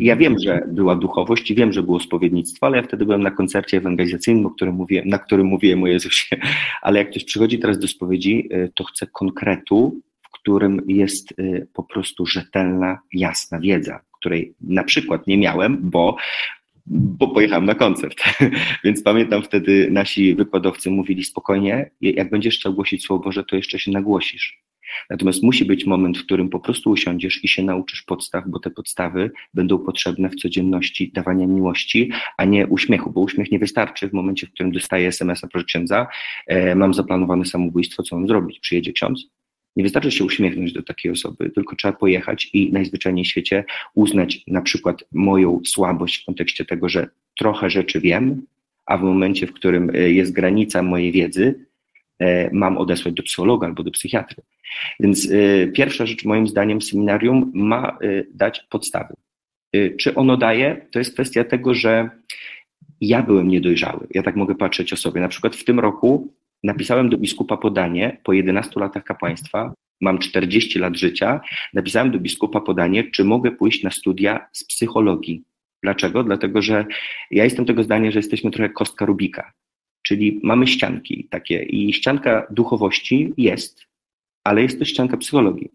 [0.00, 3.22] I ja wiem, że była duchowość i wiem, że było spowiednictwo, ale ja wtedy byłem
[3.22, 6.36] na koncercie ewangelizacyjnym, o którym mówię, na którym mówiłem o Jezusie.
[6.82, 11.66] Ale jak ktoś przychodzi teraz do spowiedzi, y, to chce konkretu, w którym jest y,
[11.72, 16.16] po prostu rzetelna, jasna wiedza, której na przykład nie miałem, bo
[16.86, 18.16] bo pojechałem na koncert.
[18.84, 23.78] Więc pamiętam wtedy nasi wykładowcy mówili spokojnie, jak będziesz chciał głosić Słowo Boże, to jeszcze
[23.78, 24.62] się nagłosisz.
[25.10, 28.70] Natomiast musi być moment, w którym po prostu usiądziesz i się nauczysz podstaw, bo te
[28.70, 34.12] podstawy będą potrzebne w codzienności dawania miłości, a nie uśmiechu, bo uśmiech nie wystarczy w
[34.12, 36.06] momencie, w którym dostaję SMS-a proszę księdza,
[36.46, 38.60] e, mam zaplanowane samobójstwo, co mam zrobić?
[38.60, 39.26] Przyjedzie ksiądz?
[39.76, 44.44] Nie wystarczy się uśmiechnąć do takiej osoby, tylko trzeba pojechać i najzwyczajniej w świecie uznać
[44.46, 48.46] na przykład moją słabość w kontekście tego, że trochę rzeczy wiem,
[48.86, 51.66] a w momencie, w którym e, jest granica mojej wiedzy,
[52.52, 54.42] mam odesłać do psychologa albo do psychiatry.
[55.00, 57.98] Więc e, pierwsza rzecz, moim zdaniem, seminarium ma
[58.34, 59.14] dać podstawy.
[59.98, 60.86] Czy ono daje?
[60.90, 62.10] To jest kwestia tego, że
[63.00, 64.06] ja byłem niedojrzały.
[64.10, 65.20] Ja tak mogę patrzeć o sobie.
[65.20, 66.32] Na przykład w tym roku
[66.62, 71.40] Napisałem do biskupa podanie po 11 latach kapłaństwa, mam 40 lat życia,
[71.74, 75.42] napisałem do biskupa podanie, czy mogę pójść na studia z psychologii.
[75.82, 76.24] Dlaczego?
[76.24, 76.86] Dlatego, że
[77.30, 79.52] ja jestem tego zdania, że jesteśmy trochę kostka Rubika,
[80.02, 83.86] czyli mamy ścianki takie i ścianka duchowości jest,
[84.44, 85.70] ale jest to ścianka psychologii.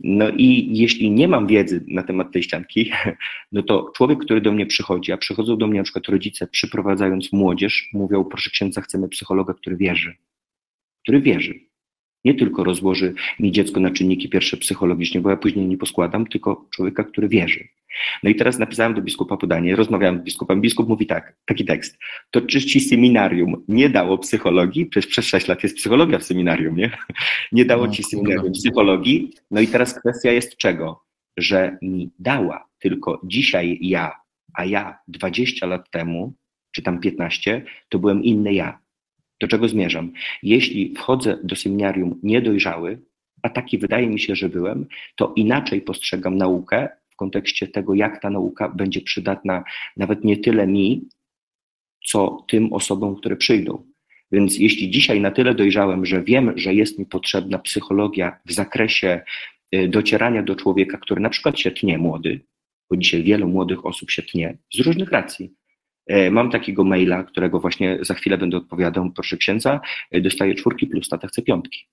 [0.00, 2.90] No i jeśli nie mam wiedzy na temat tej ścianki,
[3.52, 7.32] no to człowiek, który do mnie przychodzi, a przychodzą do mnie na przykład rodzice, przyprowadzając
[7.32, 10.16] młodzież, mówią, proszę księdza, chcemy psychologa, który wierzy.
[11.02, 11.65] Który wierzy.
[12.26, 16.66] Nie tylko rozłoży mi dziecko na czynniki pierwsze psychologicznie, bo ja później nie poskładam, tylko
[16.70, 17.68] człowieka, który wierzy.
[18.22, 20.60] No i teraz napisałem do biskupa podanie, rozmawiałem z biskupem.
[20.60, 21.98] Biskup mówi tak, taki tekst.
[22.30, 24.86] To czy ci seminarium nie dało psychologii?
[24.86, 26.90] Przecież przez 6 lat jest psychologia w seminarium, nie?
[27.52, 29.32] Nie dało no, ci seminarium psychologii.
[29.50, 31.02] No i teraz kwestia jest czego?
[31.36, 34.12] Że mi dała, tylko dzisiaj ja,
[34.54, 36.34] a ja 20 lat temu,
[36.72, 38.85] czy tam 15, to byłem inny ja.
[39.40, 40.12] Do czego zmierzam?
[40.42, 43.00] Jeśli wchodzę do seminarium niedojrzały,
[43.42, 48.22] a taki wydaje mi się, że byłem, to inaczej postrzegam naukę w kontekście tego, jak
[48.22, 49.64] ta nauka będzie przydatna
[49.96, 51.08] nawet nie tyle mi,
[52.06, 53.86] co tym osobom, które przyjdą.
[54.32, 59.20] Więc jeśli dzisiaj na tyle dojrzałem, że wiem, że jest mi potrzebna psychologia w zakresie
[59.74, 62.40] y, docierania do człowieka, który na przykład się tnie młody,
[62.90, 65.54] bo dzisiaj wielu młodych osób się tnie z różnych racji.
[66.06, 70.86] E, mam takiego maila, którego właśnie za chwilę będę odpowiadał, proszę księdza, e, dostaję czwórki
[70.86, 71.88] plus tata chce piątki.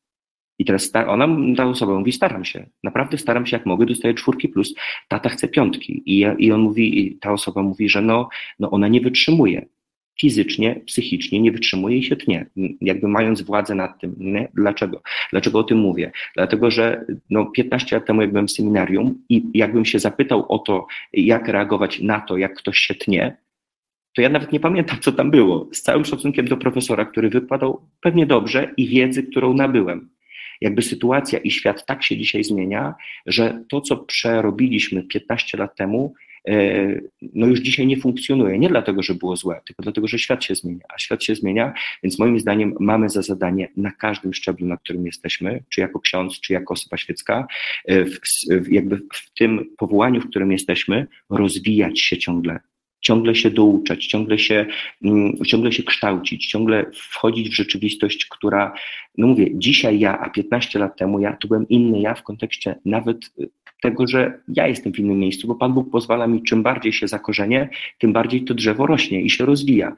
[0.60, 4.13] I teraz ta, ona, ta osoba mówi, staram się, naprawdę staram się jak mogę, dostaję
[4.13, 4.73] czwórki plus,
[5.08, 6.04] tata chce piątki.
[6.06, 9.65] I, ja, i on mówi, i ta osoba mówi, że no, no ona nie wytrzymuje.
[10.19, 12.45] Fizycznie, psychicznie nie wytrzymuje i się tnie,
[12.82, 14.15] jakby mając władzę nad tym.
[14.17, 14.47] Nie?
[14.54, 15.02] Dlaczego?
[15.32, 16.12] Dlaczego o tym mówię?
[16.36, 20.60] Dlatego, że no 15 lat temu, jak byłem w seminarium i jakbym się zapytał o
[20.60, 23.38] to, jak reagować na to, jak ktoś się tnie,
[24.15, 25.69] to ja nawet nie pamiętam, co tam było.
[25.71, 30.10] Z całym szacunkiem do profesora, który wykładał pewnie dobrze i wiedzy, którą nabyłem
[30.62, 32.95] jakby sytuacja i świat tak się dzisiaj zmienia,
[33.26, 36.13] że to, co przerobiliśmy 15 lat temu,
[36.47, 37.02] e,
[37.34, 38.60] no już dzisiaj nie funkcjonuje.
[38.60, 40.86] Nie dlatego, że było złe, tylko dlatego, że świat się zmienia.
[40.95, 41.73] A świat się zmienia,
[42.04, 46.39] więc moim zdaniem mamy za zadanie na każdym szczeblu, na którym jesteśmy, czy jako ksiądz,
[46.39, 47.47] czy jako osoba świecka,
[47.86, 48.19] e, w,
[48.71, 52.60] jakby w tym powołaniu, w którym jesteśmy, rozwijać się ciągle,
[53.03, 54.65] ciągle się douczać, ciągle się,
[55.03, 58.73] mm, ciągle się kształcić, ciągle wchodzić w rzeczywistość, która,
[59.17, 62.75] no mówię, dzisiaj ja, a 15 lat temu ja, to byłem inny ja w kontekście
[62.85, 63.49] nawet y,
[63.81, 67.07] tego, że ja jestem w innym miejscu, bo Pan Bóg pozwala mi, czym bardziej się
[67.07, 69.95] zakorzenię, tym bardziej to drzewo rośnie i się rozwija.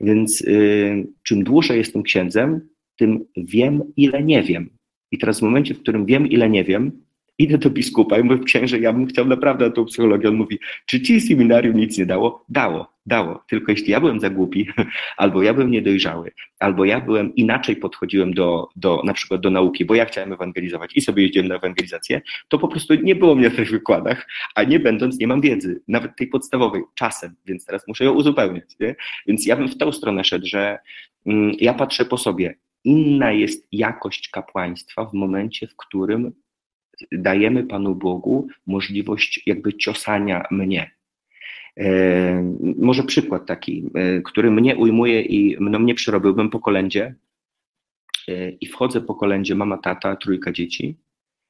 [0.00, 2.60] Więc yy, czym dłużej jestem księdzem,
[2.96, 4.70] tym wiem, ile nie wiem.
[5.10, 7.02] I teraz w momencie, w którym wiem, ile nie wiem,
[7.38, 10.28] Idę do biskupa i mówię, księże, ja bym chciał naprawdę na tą psychologię.
[10.28, 12.44] On mówi, czy ci seminarium nic nie dało?
[12.48, 13.44] Dało, dało.
[13.48, 14.68] Tylko jeśli ja byłem za głupi,
[15.16, 19.84] albo ja byłem niedojrzały, albo ja byłem inaczej podchodziłem do, do na przykład do nauki,
[19.84, 23.50] bo ja chciałem ewangelizować i sobie jeździłem na ewangelizację, to po prostu nie było mnie
[23.50, 27.88] w tych wykładach, a nie będąc, nie mam wiedzy, nawet tej podstawowej, czasem, więc teraz
[27.88, 28.78] muszę ją uzupełniać.
[28.80, 28.96] Nie?
[29.26, 30.78] Więc ja bym w tą stronę szedł, że
[31.26, 36.32] mm, ja patrzę po sobie, inna jest jakość kapłaństwa w momencie, w którym
[37.12, 40.90] dajemy Panu Bogu możliwość jakby ciosania mnie.
[41.76, 47.14] E, może przykład taki, e, który mnie ujmuje i no, mnie przerobiłbym po kolędzie.
[48.28, 50.96] E, i wchodzę po kolędzie, mama, tata, trójka dzieci.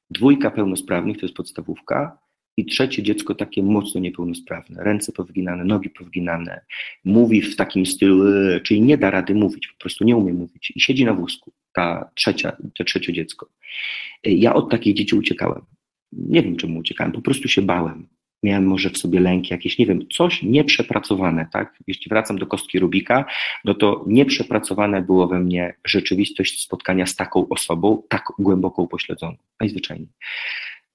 [0.09, 2.17] Dwójka pełnosprawnych, to jest podstawówka,
[2.59, 6.61] i trzecie dziecko takie mocno niepełnosprawne, ręce powginane, nogi powginane,
[7.05, 8.23] mówi w takim stylu,
[8.63, 10.73] czyli nie da rady mówić, po prostu nie umie mówić.
[10.75, 13.49] I siedzi na wózku, ta trzecia, to trzecie dziecko.
[14.25, 15.61] E, ja od takich dzieci uciekałem.
[16.11, 18.07] Nie wiem, czemu uciekałem, po prostu się bałem.
[18.43, 21.79] Miałem może w sobie lęki jakieś, nie wiem, coś nieprzepracowane, tak?
[21.87, 23.25] Jeśli wracam do kostki Rubika,
[23.65, 30.09] no to nieprzepracowane było we mnie rzeczywistość spotkania z taką osobą, tak głęboko upośledzoną, najzwyczajniej.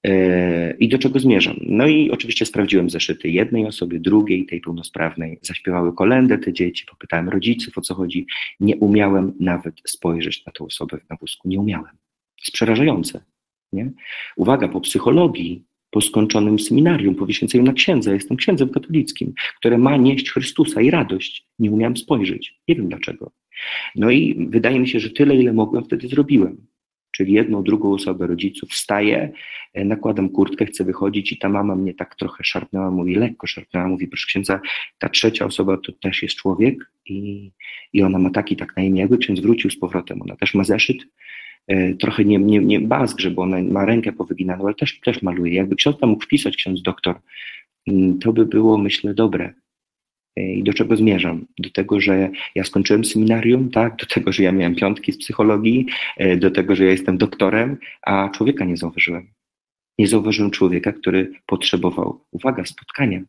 [0.05, 1.55] E, I do czego zmierzam?
[1.61, 5.39] No i oczywiście sprawdziłem zeszyty jednej osoby, drugiej, tej pełnosprawnej.
[5.41, 8.27] Zaśpiewały kolendę te dzieci, popytałem rodziców o co chodzi.
[8.59, 11.49] Nie umiałem nawet spojrzeć na tę osobę na wózku.
[11.49, 11.91] Nie umiałem.
[11.91, 13.23] To jest przerażające.
[13.73, 13.91] Nie?
[14.35, 17.27] Uwaga, po psychologii, po skończonym seminarium, po
[17.63, 21.47] na księdza, jestem księdzem katolickim, które ma nieść Chrystusa i radość.
[21.59, 22.59] Nie umiałem spojrzeć.
[22.67, 23.31] Nie wiem dlaczego.
[23.95, 26.67] No i wydaje mi się, że tyle, ile mogłem, wtedy zrobiłem
[27.15, 29.31] czyli jedną, drugą osobę rodziców, wstaję,
[29.73, 33.87] e, nakładam kurtkę, chcę wychodzić i ta mama mnie tak trochę szarpnęła, mówi, lekko szarpnęła,
[33.87, 34.59] mówi, proszę księdza,
[34.99, 37.51] ta trzecia osoba to też jest człowiek i,
[37.93, 40.63] i ona ma taki tak na imię, jakby ksiądz wrócił z powrotem, ona też ma
[40.63, 40.97] zeszyt,
[41.67, 45.53] e, trochę nie, nie, nie bazgrze, bo ona ma rękę powyginaną, ale też, też maluje.
[45.53, 47.15] Jakby ksiądz tam mógł wpisać, ksiądz doktor,
[47.87, 49.53] mm, to by było, myślę, dobre.
[50.37, 51.45] I do czego zmierzam?
[51.59, 53.95] Do tego, że ja skończyłem seminarium, tak?
[53.95, 55.85] do tego, że ja miałem piątki z psychologii,
[56.17, 59.27] e, do tego, że ja jestem doktorem, a człowieka nie zauważyłem.
[59.99, 63.21] Nie zauważyłem człowieka, który potrzebował, uwaga, spotkania.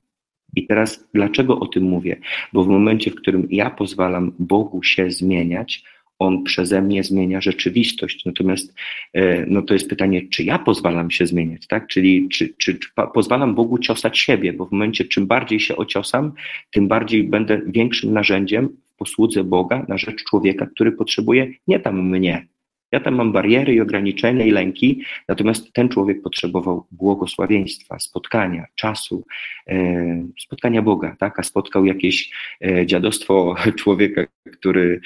[0.57, 2.17] I teraz dlaczego o tym mówię?
[2.53, 5.85] Bo w momencie, w którym ja pozwalam Bogu się zmieniać,
[6.19, 8.25] on przeze mnie zmienia rzeczywistość.
[8.25, 8.75] Natomiast
[9.13, 11.87] e, no to jest pytanie, czy ja pozwalam się zmieniać, tak?
[11.87, 16.33] Czyli czy, czy, czy pozwalam Bogu ciosać siebie, bo w momencie, czym bardziej się ociosam,
[16.71, 22.09] tym bardziej będę większym narzędziem w posłudze Boga na rzecz człowieka, który potrzebuje nie tam
[22.09, 22.47] mnie.
[22.93, 29.25] Ja tam mam bariery i ograniczenia i lęki, natomiast ten człowiek potrzebował błogosławieństwa, spotkania, czasu,
[29.69, 31.39] e, spotkania Boga, tak?
[31.39, 32.31] A spotkał jakieś
[32.65, 35.01] e, dziadostwo człowieka, który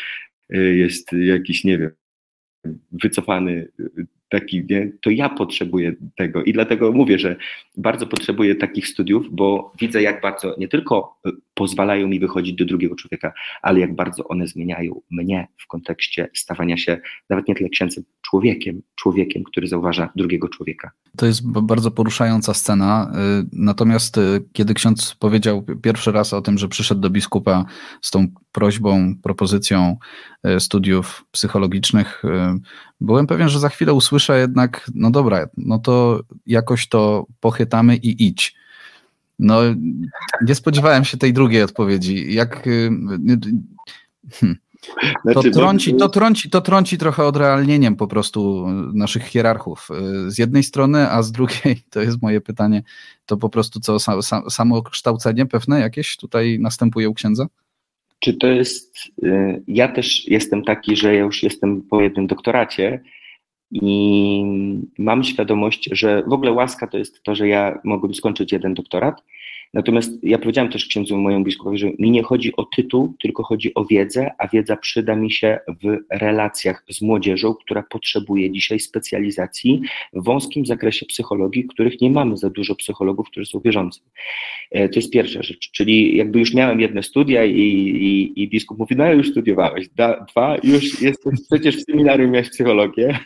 [0.59, 1.91] jest jakiś, nie wiem,
[2.93, 4.93] wycofany y, taki, nie?
[5.03, 7.37] to ja potrzebuję tego i dlatego mówię, że
[7.77, 11.31] bardzo potrzebuję takich studiów, bo widzę, jak bardzo nie tylko y,
[11.61, 16.77] pozwalają mi wychodzić do drugiego człowieka, ale jak bardzo one zmieniają mnie w kontekście stawania
[16.77, 20.91] się nawet nie tyle księdzem, człowiekiem, człowiekiem, który zauważa drugiego człowieka.
[21.17, 23.13] To jest bardzo poruszająca scena.
[23.53, 24.21] Natomiast
[24.53, 27.65] kiedy ksiądz powiedział pierwszy raz o tym, że przyszedł do biskupa
[28.03, 29.97] z tą prośbą, propozycją
[30.59, 32.23] studiów psychologicznych,
[33.01, 38.27] byłem pewien, że za chwilę usłyszę jednak, no dobra, no to jakoś to pochytamy i
[38.27, 38.61] idź.
[39.41, 39.61] No,
[40.47, 42.35] nie spodziewałem się tej drugiej odpowiedzi.
[42.35, 42.67] Jak.
[42.67, 42.91] Y,
[44.31, 44.57] hmm.
[45.25, 49.89] To, znaczy, trąci, to, trąci, to trąci trochę odrealnieniem po prostu naszych hierarchów.
[50.27, 52.83] Y, z jednej strony, a z drugiej, to jest moje pytanie,
[53.27, 53.99] to po prostu co,
[54.51, 57.47] samo kształcenie pewne jakieś tutaj następuje u księdza?
[58.19, 58.97] Czy to jest.
[59.23, 63.03] Y, ja też jestem taki, że ja już jestem po jednym doktoracie
[63.73, 64.45] i
[64.99, 69.23] mam świadomość, że w ogóle łaska to jest to, że ja mogłem skończyć jeden doktorat,
[69.75, 73.75] Natomiast ja powiedziałem też księdzu mojemu biskupowi, że mi nie chodzi o tytuł, tylko chodzi
[73.75, 79.83] o wiedzę, a wiedza przyda mi się w relacjach z młodzieżą, która potrzebuje dzisiaj specjalizacji
[80.13, 84.01] w wąskim zakresie psychologii, których nie mamy za dużo psychologów, którzy są wierzący.
[84.71, 88.79] E, to jest pierwsza rzecz, czyli jakby już miałem jedne studia i, i, i biskup
[88.79, 93.19] mówi, no już studiowałeś, da, dwa, już jesteś przecież w seminarium miałeś psychologię,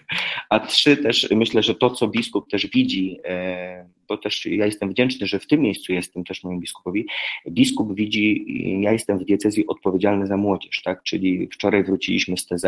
[0.50, 4.90] a trzy też myślę, że to, co biskup też widzi, e, bo też ja jestem
[4.90, 7.06] wdzięczny, że w tym miejscu jestem też moim biskupowi.
[7.48, 8.44] Biskup widzi,
[8.82, 11.02] ja jestem w diecezji odpowiedzialny za młodzież, tak?
[11.02, 12.64] Czyli wczoraj wróciliśmy z TZ,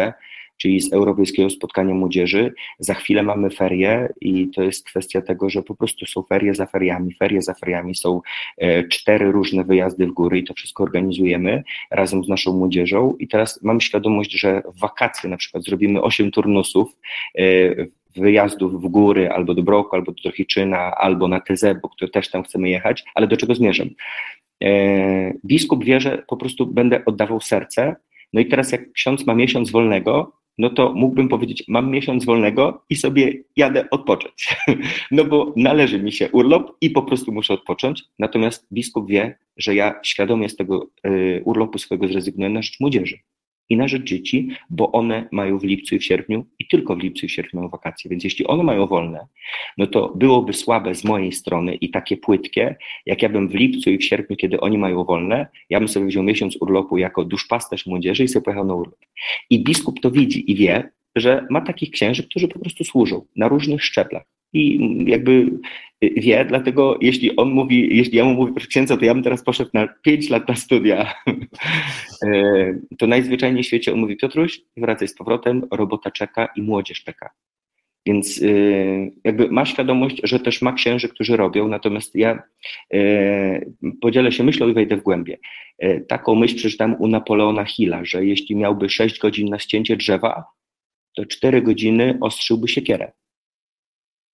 [0.56, 2.54] czyli z Europejskiego Spotkania Młodzieży.
[2.78, 6.66] Za chwilę mamy ferie i to jest kwestia tego, że po prostu są ferie za
[6.66, 7.14] feriami.
[7.14, 8.20] Ferie za feriami są
[8.58, 13.16] e, cztery różne wyjazdy w góry i to wszystko organizujemy razem z naszą młodzieżą.
[13.18, 16.96] I teraz mam świadomość, że wakacje na przykład zrobimy osiem turnusów
[17.38, 17.42] e,
[18.16, 22.30] wyjazdów w góry, albo do Broku, albo do Trochiczyna, albo na TZ, bo które też
[22.30, 23.88] tam chcemy jechać, ale do czego zmierzam?
[24.64, 27.96] E, biskup wie, że po prostu będę oddawał serce,
[28.32, 32.82] no i teraz jak ksiądz ma miesiąc wolnego, no to mógłbym powiedzieć, mam miesiąc wolnego
[32.90, 34.56] i sobie jadę odpocząć.
[35.10, 38.04] No bo należy mi się urlop i po prostu muszę odpocząć.
[38.18, 43.18] Natomiast biskup wie, że ja świadomie z tego e, urlopu swojego zrezygnuję na rzecz młodzieży
[43.68, 46.98] i na rzecz dzieci, bo one mają w lipcu i w sierpniu i tylko w
[46.98, 48.10] lipcu i w sierpniu mają wakacje.
[48.10, 49.26] Więc jeśli one mają wolne,
[49.78, 52.76] no to byłoby słabe z mojej strony i takie płytkie,
[53.06, 56.06] jak ja bym w lipcu i w sierpniu, kiedy oni mają wolne, ja bym sobie
[56.06, 58.98] wziął miesiąc urlopu jako duszpasterz młodzieży i sobie pojechał na urlop.
[59.50, 63.48] I biskup to widzi i wie, że ma takich księży, którzy po prostu służą na
[63.48, 65.50] różnych szczeblach I jakby
[66.02, 69.44] wie, dlatego jeśli on mówi, jeśli ja mu mówię, proszę księdza, to ja bym teraz
[69.44, 71.14] poszedł na 5 lat na studia,
[72.26, 77.04] e, to najzwyczajniej w świecie on mówi, Piotruś, wracaj z powrotem, robota czeka i młodzież
[77.04, 77.30] czeka.
[78.06, 82.42] Więc y, jakby ma świadomość, że też ma księży, którzy robią, natomiast ja
[82.94, 85.38] y, podzielę się myślą i wejdę w głębie.
[85.84, 90.44] Y, taką myśl przeczytałem u Napoleona Hilla, że jeśli miałby 6 godzin na ścięcie drzewa,
[91.16, 93.12] to 4 godziny ostrzyłby siekierę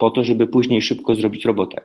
[0.02, 1.76] po to, żeby później szybko zrobić robotę.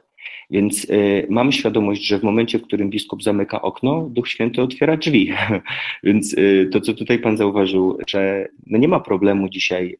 [0.50, 4.98] Więc y, mam świadomość, że w momencie, w którym biskup zamyka okno, Duch Święty otwiera
[4.98, 5.34] drzwi.
[6.04, 9.98] Więc y, to, co tutaj Pan zauważył, że no nie ma problemu dzisiaj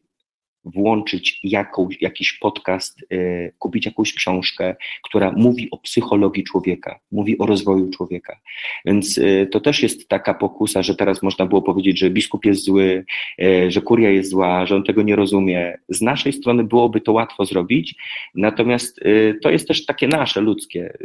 [0.74, 7.46] włączyć jakąś, jakiś podcast, y, kupić jakąś książkę, która mówi o psychologii człowieka, mówi o
[7.46, 8.40] rozwoju człowieka.
[8.84, 12.64] Więc y, to też jest taka pokusa, że teraz można było powiedzieć, że biskup jest
[12.64, 13.04] zły,
[13.42, 15.78] y, że kuria jest zła, że on tego nie rozumie.
[15.88, 17.94] Z naszej strony byłoby to łatwo zrobić,
[18.34, 19.00] natomiast
[19.42, 20.98] to jest też takie nasze, ludzkie.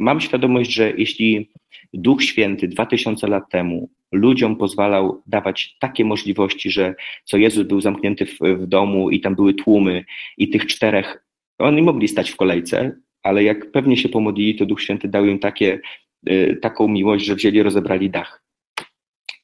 [0.00, 1.50] Mam świadomość, że jeśli
[1.94, 8.26] Duch Święty 2000 lat temu ludziom pozwalał dawać takie możliwości, że co Jezus był zamknięty
[8.26, 10.04] w, w domu i tam były tłumy
[10.38, 11.24] i tych czterech,
[11.58, 15.38] oni mogli stać w kolejce, ale jak pewnie się pomodlili, to Duch Święty dał im
[15.38, 15.80] takie,
[16.28, 18.42] y, taką miłość, że wzięli, rozebrali dach.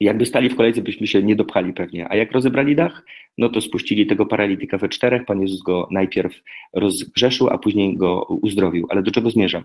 [0.01, 2.07] Jakby stali w kolejce, byśmy się nie dopchali pewnie.
[2.11, 3.05] A jak rozebrali dach,
[3.39, 5.25] no to spuścili tego paralityka we czterech.
[5.25, 8.87] Pan Jezus go najpierw rozgrzeszył, a później go uzdrowił.
[8.91, 9.65] Ale do czego zmierzam?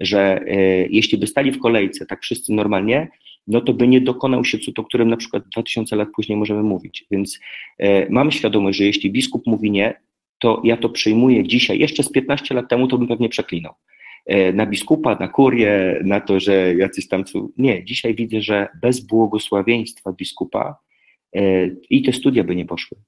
[0.00, 3.08] Że e, jeśli by stali w kolejce, tak wszyscy normalnie,
[3.46, 6.62] no to by nie dokonał się cud, o którym na przykład 2000 lat później możemy
[6.62, 7.06] mówić.
[7.10, 7.40] Więc
[7.78, 10.00] e, mamy świadomość, że jeśli biskup mówi nie,
[10.38, 11.78] to ja to przyjmuję dzisiaj.
[11.78, 13.74] Jeszcze z 15 lat temu to bym pewnie przeklinał.
[14.26, 17.24] E, na biskupa, na kurię, na to, że jacyś tam.
[17.58, 20.76] Nie, dzisiaj widzę, że bez błogosławieństwa biskupa
[21.36, 22.98] e, i te studia by nie poszły.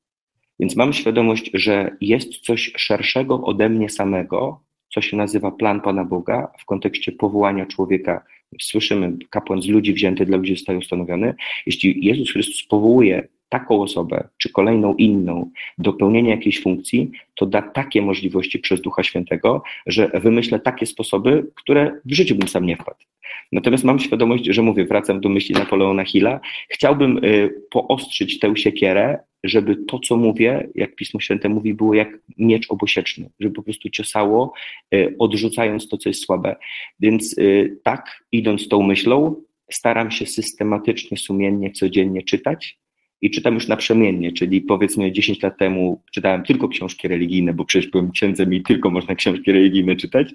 [0.61, 4.61] Więc mam świadomość, że jest coś szerszego ode mnie samego,
[4.95, 8.25] co się nazywa plan Pana Boga w kontekście powołania człowieka.
[8.61, 11.35] Słyszymy, kapłan z ludzi wzięty dla ludzi zostaje ustanowiony.
[11.67, 17.63] Jeśli Jezus Chrystus powołuje taką osobę, czy kolejną inną do pełnienia jakiejś funkcji, to da
[17.63, 22.77] takie możliwości przez Ducha Świętego, że wymyślę takie sposoby, które w życiu bym sam nie
[22.77, 23.05] wpadł.
[23.53, 29.19] Natomiast mam świadomość, że mówię, wracam do myśli Napoleona Hilla, chciałbym y, poostrzyć tę siekierę,
[29.45, 33.91] żeby to, co mówię, jak Pismo Święte mówi, było jak miecz obosieczny, żeby po prostu
[33.91, 34.53] ciosało,
[34.95, 36.57] y, odrzucając to, co jest słabe.
[37.01, 42.79] Więc y, tak, idąc tą myślą, staram się systematycznie, sumiennie, codziennie czytać,
[43.21, 47.91] i czytam już naprzemiennie, czyli powiedzmy 10 lat temu czytałem tylko książki religijne, bo przecież
[47.91, 50.29] byłem księdzem i tylko można książki religijne czytać,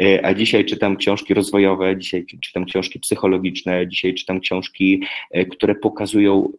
[0.00, 5.74] e, a dzisiaj czytam książki rozwojowe, dzisiaj czytam książki psychologiczne, dzisiaj czytam książki, e, które
[5.74, 6.52] pokazują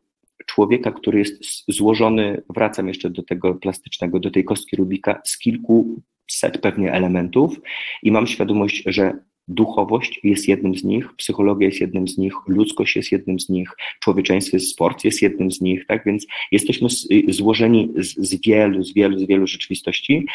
[0.45, 6.01] człowieka, który jest złożony, wracam jeszcze do tego plastycznego, do tej kostki Rubika, z kilku
[6.27, 7.59] set pewnie elementów
[8.03, 9.13] i mam świadomość, że
[9.47, 13.69] Duchowość jest jednym z nich, psychologia jest jednym z nich, ludzkość jest jednym z nich,
[13.99, 16.88] człowieczeństwo sport jest jednym z nich, tak więc jesteśmy
[17.27, 20.25] złożeni z, z wielu, z wielu, z wielu rzeczywistości.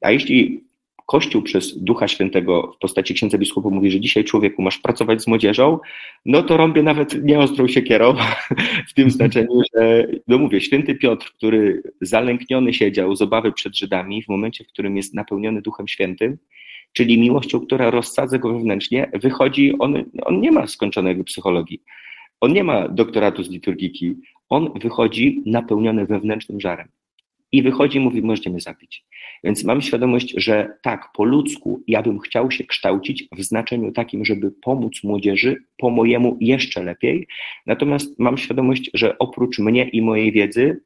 [0.00, 0.70] A jeśli
[1.10, 5.26] Kościół przez Ducha Świętego w postaci księdza biskupa mówi, że dzisiaj człowieku masz pracować z
[5.26, 5.78] młodzieżą,
[6.26, 8.14] no to rąbię nawet nieostrą siekierą,
[8.90, 14.22] w tym znaczeniu, że, no mówię, święty Piotr, który zalękniony siedział z obawy przed Żydami,
[14.22, 16.38] w momencie, w którym jest napełniony Duchem Świętym,
[16.92, 21.82] czyli miłością, która rozsadza go wewnętrznie, wychodzi, on, on nie ma skończonego psychologii,
[22.40, 24.14] on nie ma doktoratu z liturgiki,
[24.48, 26.88] on wychodzi napełniony wewnętrznym żarem.
[27.52, 29.04] I wychodzi i mówi, możecie mnie zabić.
[29.44, 34.24] Więc mam świadomość, że tak, po ludzku ja bym chciał się kształcić w znaczeniu takim,
[34.24, 37.26] żeby pomóc młodzieży po mojemu jeszcze lepiej.
[37.66, 40.80] Natomiast mam świadomość, że oprócz mnie i mojej wiedzy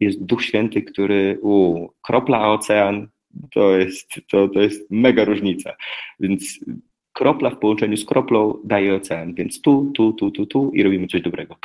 [0.00, 3.08] jest Duch Święty, który u, kropla ocean,
[3.54, 5.72] to jest, to, to jest mega różnica.
[6.20, 6.60] Więc
[7.12, 11.06] kropla w połączeniu z kroplą daje ocean, więc tu, tu, tu, tu, tu i robimy
[11.06, 11.56] coś dobrego.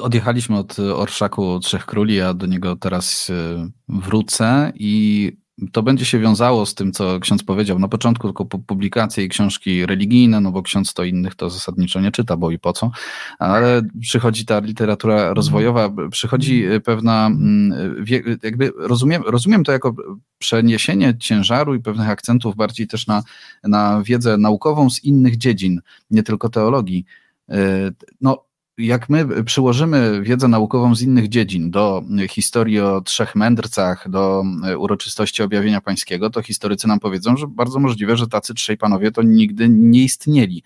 [0.00, 5.32] Odjechaliśmy od Orszaku Trzech Króli, a do niego teraz e, wrócę i
[5.72, 9.86] to będzie się wiązało z tym, co ksiądz powiedział na początku, tylko publikacje i książki
[9.86, 12.90] religijne, no bo ksiądz to innych to zasadniczo nie czyta, bo i po co,
[13.38, 18.04] ale przychodzi ta literatura rozwojowa, przychodzi pewna, mm,
[18.42, 19.94] jakby rozumiem, rozumiem to jako
[20.38, 23.22] przeniesienie ciężaru i pewnych akcentów bardziej też na,
[23.64, 25.80] na wiedzę naukową z innych dziedzin,
[26.10, 27.04] nie tylko teologii.
[27.48, 27.90] E,
[28.20, 28.44] no,
[28.78, 34.44] jak my przyłożymy wiedzę naukową z innych dziedzin do historii o trzech mędrcach, do
[34.78, 39.22] uroczystości objawienia pańskiego, to historycy nam powiedzą, że bardzo możliwe, że tacy trzej panowie to
[39.22, 40.62] nigdy nie istnieli.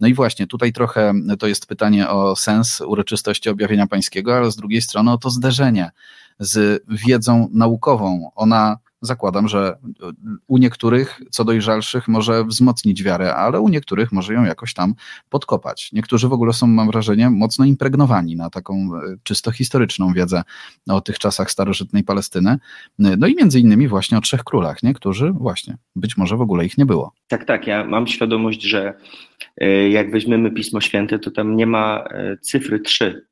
[0.00, 4.56] No i właśnie tutaj trochę to jest pytanie o sens uroczystości objawienia pańskiego, ale z
[4.56, 5.90] drugiej strony o to zderzenie
[6.38, 8.30] z wiedzą naukową.
[8.34, 9.78] Ona zakładam, że
[10.46, 14.94] u niektórych, co dojrzalszych, może wzmocnić wiarę, ale u niektórych może ją jakoś tam
[15.28, 15.92] podkopać.
[15.92, 20.42] Niektórzy w ogóle są, mam wrażenie, mocno impregnowani na taką e, czysto historyczną wiedzę
[20.88, 22.58] o tych czasach starożytnej Palestyny.
[22.98, 24.94] No i między innymi właśnie o trzech królach, nie?
[24.94, 27.12] którzy właśnie, być może w ogóle ich nie było.
[27.28, 27.66] Tak, tak.
[27.66, 28.94] Ja mam świadomość, że
[29.56, 33.29] e, jak weźmiemy Pismo Święte, to tam nie ma e, cyfry 3 Mhm.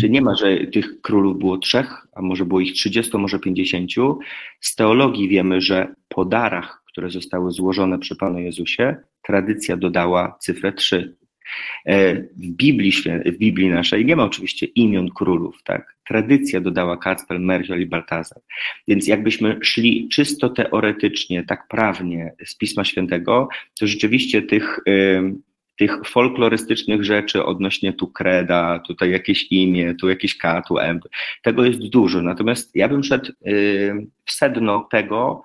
[0.00, 3.90] Czy nie ma, że tych królów było trzech, a może było ich 30, może 50?
[4.60, 10.72] Z teologii wiemy, że po darach, które zostały złożone przy Panu Jezusie, tradycja dodała cyfrę
[10.72, 11.16] 3.
[11.86, 12.92] E, w Biblii,
[13.26, 15.96] w Biblii naszej nie ma oczywiście imion królów, tak?
[16.08, 18.42] Tradycja dodała Kacpel, Merchiol i Baltazar.
[18.88, 23.48] Więc jakbyśmy szli czysto teoretycznie, tak prawnie z Pisma Świętego,
[23.78, 24.80] to rzeczywiście tych
[25.78, 31.00] tych folklorystycznych rzeczy odnośnie tu kreda, tutaj jakieś imię, tu jakieś K, tu M,
[31.42, 32.22] tego jest dużo.
[32.22, 35.42] Natomiast ja bym szedł y, w sedno tego,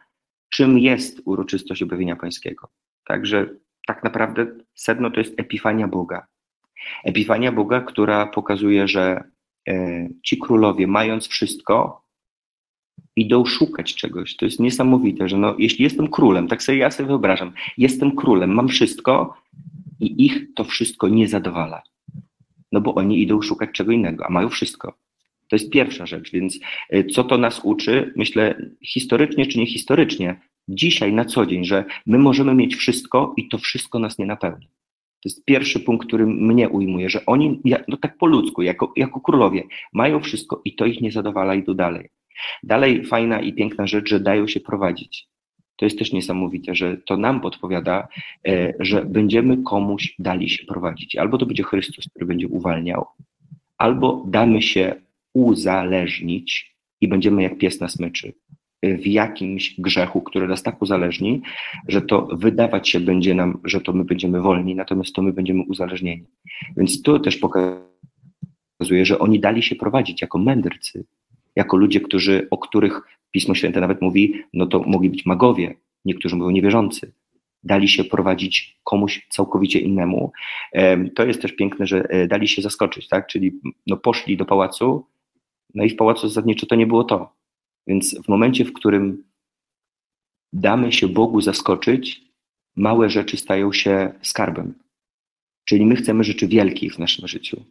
[0.50, 2.68] czym jest uroczystość objawienia pańskiego.
[3.06, 3.50] Także
[3.88, 6.28] tak naprawdę sedno to jest epifania Boga.
[7.04, 9.24] Epifania Boga, która pokazuje, że
[9.70, 12.04] y, ci królowie, mając wszystko,
[13.16, 14.36] idą szukać czegoś.
[14.36, 18.54] To jest niesamowite, że no, jeśli jestem królem, tak sobie ja sobie wyobrażam, jestem królem,
[18.54, 19.38] mam wszystko,
[20.00, 21.82] i ich to wszystko nie zadowala.
[22.72, 24.94] No bo oni idą szukać czego innego, a mają wszystko.
[25.48, 26.60] To jest pierwsza rzecz, więc
[26.94, 28.14] y, co to nas uczy?
[28.16, 33.58] Myślę, historycznie czy niehistorycznie, dzisiaj na co dzień, że my możemy mieć wszystko i to
[33.58, 34.68] wszystko nas nie napełni.
[35.24, 39.22] To jest pierwszy punkt, który mnie ujmuje, że oni, no tak po ludzku, jako, jako
[39.22, 42.10] królowie, mają wszystko i to ich nie zadowala, idą dalej.
[42.64, 45.28] Dalej fajna i piękna rzecz, że dają się prowadzić
[45.80, 48.08] to jest też niesamowite, że to nam podpowiada,
[48.48, 51.16] e, że będziemy komuś dali się prowadzić.
[51.16, 53.06] Albo to będzie Chrystus, który będzie uwalniał,
[53.78, 54.96] albo damy się
[55.34, 58.34] uzależnić i będziemy jak pies na smyczy
[58.82, 61.42] e, w jakimś grzechu, który nas tak uzależni,
[61.88, 65.64] że to wydawać się będzie nam, że to my będziemy wolni, natomiast to my będziemy
[65.64, 66.26] uzależnieni.
[66.78, 71.06] Więc to też pokazuje, że oni dali się prowadzić jako mędrcy,
[71.56, 75.76] jako ludzie, którzy, o których Pismo Święte nawet mówi, no to mogli być magowie,
[76.06, 77.14] niektórzy mówią niewierzący.
[77.64, 80.32] Dali się prowadzić komuś całkowicie innemu.
[81.16, 83.28] To jest też piękne, że e, dali się zaskoczyć, tak?
[83.28, 85.06] Czyli no poszli do pałacu,
[85.76, 87.34] no i w pałacu zasadniczo to nie było to.
[87.88, 89.24] Więc w momencie, w którym
[90.54, 92.22] damy się Bogu zaskoczyć,
[92.76, 94.74] małe rzeczy stają się skarbem.
[95.66, 97.66] Czyli my chcemy rzeczy wielkich w naszym życiu.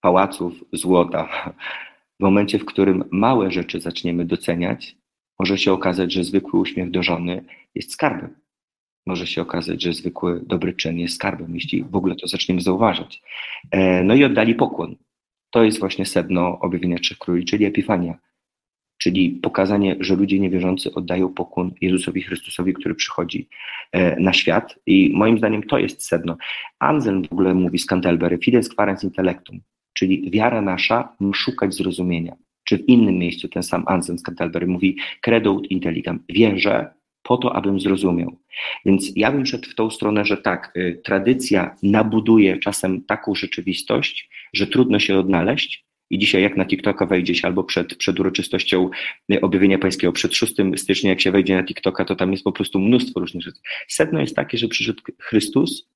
[0.00, 1.54] Pałaców, złota,
[2.20, 4.96] w momencie, w którym małe rzeczy zaczniemy doceniać,
[5.38, 7.44] może się okazać, że zwykły uśmiech do żony
[7.74, 8.34] jest skarbem.
[9.06, 13.22] Może się okazać, że zwykły dobry czyn jest skarbem, jeśli w ogóle to zaczniemy zauważać.
[13.70, 14.96] E, no i oddali pokłon.
[15.50, 18.18] To jest właśnie sedno objawienia Trzech Króli, czyli Epifania.
[18.98, 23.48] Czyli pokazanie, że ludzie niewierzący oddają pokłon Jezusowi Chrystusowi, który przychodzi
[23.92, 24.78] e, na świat.
[24.86, 26.36] I moim zdaniem to jest sedno.
[26.78, 29.60] Anselm w ogóle mówi z Canterbury, fides quarens intellectum,
[29.96, 32.36] czyli wiara nasza ma szukać zrozumienia.
[32.64, 37.36] Czy w innym miejscu ten sam Anselm z Canterbury mówi credo ut intelligam, wierzę po
[37.36, 38.38] to, abym zrozumiał.
[38.84, 44.30] Więc ja bym szedł w tą stronę, że tak, y, tradycja nabuduje czasem taką rzeczywistość,
[44.52, 48.90] że trudno się odnaleźć, i dzisiaj jak na TikToka wejdzie albo przed, przed uroczystością
[49.32, 52.52] y, objawienia pańskiego, przed 6 stycznia jak się wejdzie na TikToka, to tam jest po
[52.52, 53.60] prostu mnóstwo różnych rzeczy.
[53.88, 55.88] Sedno jest takie, że przyszedł Chrystus,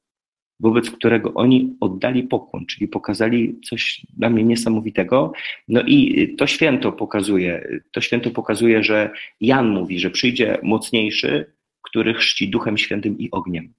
[0.60, 5.32] wobec którego oni oddali pokłon, czyli pokazali coś dla mnie niesamowitego.
[5.68, 11.52] No i to święto pokazuje, to święto pokazuje, że Jan mówi, że przyjdzie mocniejszy,
[11.82, 13.72] który chrzci Duchem Świętym i ogniem.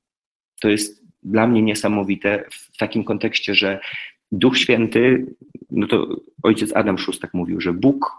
[0.62, 3.80] To jest dla mnie niesamowite w takim kontekście, że
[4.32, 5.26] Duch Święty,
[5.72, 6.08] no to
[6.44, 8.12] ojciec Adam Szóstak mówił, że Bóg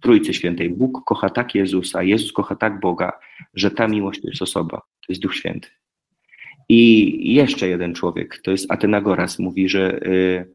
[0.00, 3.12] Trójcy Świętej, Bóg kocha tak Jezusa, Jezus kocha tak Boga,
[3.54, 5.68] że ta miłość to jest osoba, to jest Duch Święty.
[6.72, 10.54] I jeszcze jeden człowiek, to jest Atenagoras, mówi, że y,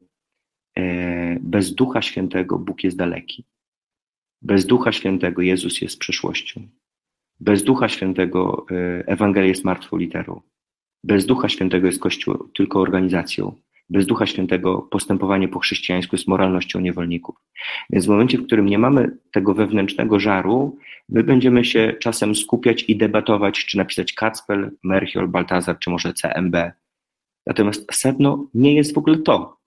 [0.80, 3.45] y, bez Ducha Świętego Bóg jest daleki.
[4.41, 6.68] Bez Ducha Świętego Jezus jest przyszłością.
[7.39, 10.41] Bez Ducha Świętego y, Ewangelia jest martwą literą.
[11.03, 13.55] Bez Ducha Świętego jest Kościół tylko organizacją
[13.90, 17.36] bez Ducha Świętego postępowanie po chrześcijańsku jest moralnością niewolników.
[17.90, 20.78] Więc w momencie, w którym nie mamy tego wewnętrznego żaru,
[21.10, 26.56] my będziemy się czasem skupiać i debatować, czy napisać Kacpel, Merchiol, Baltazar, czy może CMB.
[27.48, 29.58] Natomiast sedno nie jest w ogóle to.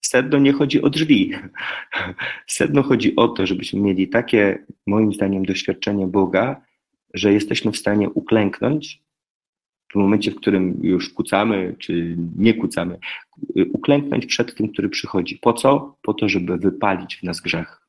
[0.00, 1.32] Sedno nie chodzi o drzwi.
[2.46, 6.60] Sedno chodzi o to, żebyśmy mieli takie, moim zdaniem, doświadczenie Boga,
[7.14, 9.02] że jesteśmy w stanie uklęknąć
[9.92, 12.98] w momencie, w którym już kucamy, czy nie kucamy,
[13.72, 15.38] uklęknąć przed tym, który przychodzi.
[15.42, 15.96] Po co?
[16.02, 17.82] Po to, żeby wypalić w nas grzech.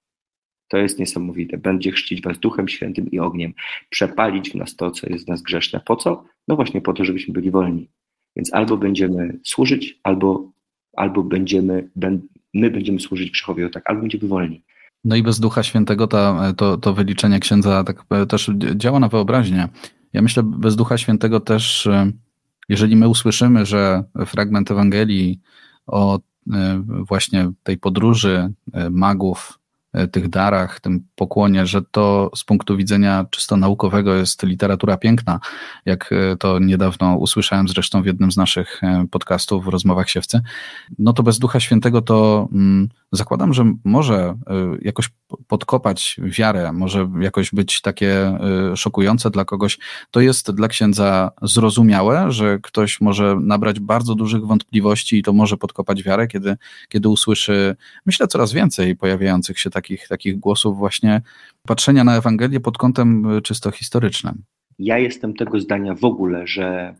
[0.67, 1.57] To jest niesamowite.
[1.57, 3.53] Będzie chrzcić was duchem świętym i ogniem,
[3.89, 5.81] przepalić w nas to, co jest w nas grzeszne.
[5.85, 6.23] Po co?
[6.47, 7.89] No właśnie po to, żebyśmy byli wolni.
[8.35, 10.51] Więc albo będziemy służyć, albo,
[10.97, 11.89] albo będziemy,
[12.53, 14.63] my będziemy służyć grzechowi, tak, albo będziemy wolni.
[15.05, 19.67] No i bez Ducha Świętego to, to, to wyliczenie księdza tak też działa na wyobraźnię.
[20.13, 21.89] Ja myślę, bez Ducha Świętego też,
[22.69, 25.39] jeżeli my usłyszymy, że fragment Ewangelii
[25.87, 26.19] o
[26.53, 29.59] e, właśnie tej podróży e, magów
[29.93, 35.39] E, tych darach, tym pokłonie, że to z punktu widzenia czysto naukowego jest literatura piękna,
[35.85, 40.41] jak e, to niedawno usłyszałem zresztą w jednym z naszych e, podcastów w rozmowach siewcy,
[40.99, 44.37] no to bez Ducha Świętego to mm, zakładam, że może
[44.81, 45.09] jakoś
[45.47, 48.37] podkopać wiarę, może jakoś być takie
[48.75, 49.79] szokujące dla kogoś.
[50.11, 55.57] To jest dla księdza zrozumiałe, że ktoś może nabrać bardzo dużych wątpliwości i to może
[55.57, 56.57] podkopać wiarę, kiedy,
[56.89, 61.21] kiedy usłyszy, myślę, coraz więcej pojawiających się takich takich, takich głosów właśnie
[61.67, 64.43] patrzenia na Ewangelię pod kątem y, czysto historycznym.
[64.79, 66.95] Ja jestem tego zdania w ogóle, że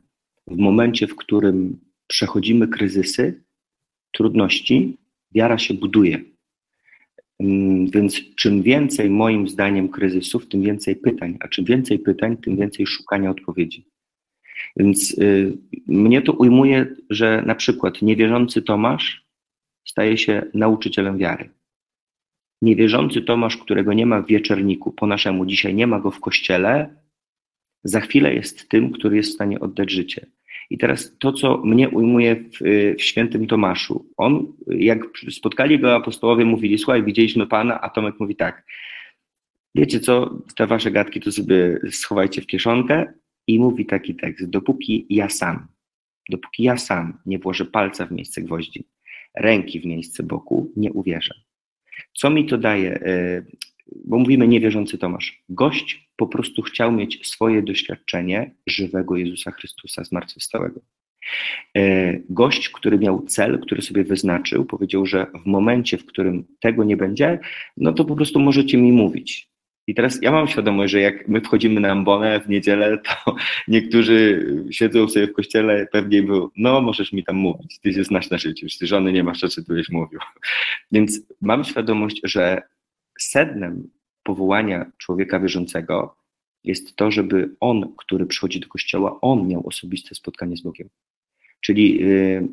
[0.47, 3.43] w momencie, w którym przechodzimy kryzysy,
[4.11, 4.97] trudności,
[5.35, 6.21] wiara się buduje.
[7.39, 12.57] Mm, więc czym więcej, moim zdaniem, kryzysów, tym więcej pytań, a czym więcej pytań, tym
[12.57, 13.85] więcej szukania odpowiedzi.
[14.77, 15.57] Więc y,
[15.87, 19.25] mnie to ujmuje, że na przykład niewierzący Tomasz
[19.85, 21.49] staje się nauczycielem wiary.
[22.61, 26.95] Niewierzący Tomasz, którego nie ma w wieczerniku, po naszemu dzisiaj nie ma go w kościele,
[27.83, 30.25] za chwilę jest tym, który jest w stanie oddać życie.
[30.73, 32.59] I teraz to, co mnie ujmuje w,
[32.97, 34.05] w świętym Tomaszu.
[34.17, 34.99] On, jak
[35.31, 38.65] spotkali go apostołowie, mówili: Słuchaj, widzieliśmy Pana, a Tomek mówi tak.
[39.75, 43.13] Wiecie co, te wasze gadki to sobie schowajcie w kieszonkę
[43.47, 45.67] i mówi taki tekst: Dopóki ja sam,
[46.29, 48.87] dopóki ja sam nie włożę palca w miejsce gwoździ,
[49.35, 51.33] ręki w miejsce boku, nie uwierzę.
[52.13, 52.99] Co mi to daje?
[54.05, 55.43] Bo mówimy niewierzący Tomasz.
[55.49, 60.81] Gość po prostu chciał mieć swoje doświadczenie żywego Jezusa Chrystusa zmartwychwstałego.
[61.77, 66.83] E, gość, który miał cel, który sobie wyznaczył, powiedział, że w momencie, w którym tego
[66.83, 67.39] nie będzie,
[67.77, 69.53] no to po prostu możecie mi mówić.
[69.87, 73.35] I teraz ja mam świadomość, że jak my wchodzimy na ambonę w niedzielę, to
[73.67, 78.29] niektórzy siedzą sobie w kościele, pewnie był, no możesz mi tam mówić, ty się znasz
[78.29, 80.19] na życiu, jeśli żony nie masz to byś mówił.
[80.91, 82.61] Więc mam świadomość, że
[83.19, 83.89] sednem
[84.23, 86.15] powołania człowieka wierzącego
[86.63, 90.89] jest to, żeby on, który przychodzi do kościoła, on miał osobiste spotkanie z Bogiem.
[91.61, 92.47] Czyli yy,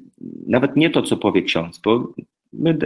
[0.47, 2.15] nawet nie to, co powie ksiądz, bo
[2.53, 2.79] My,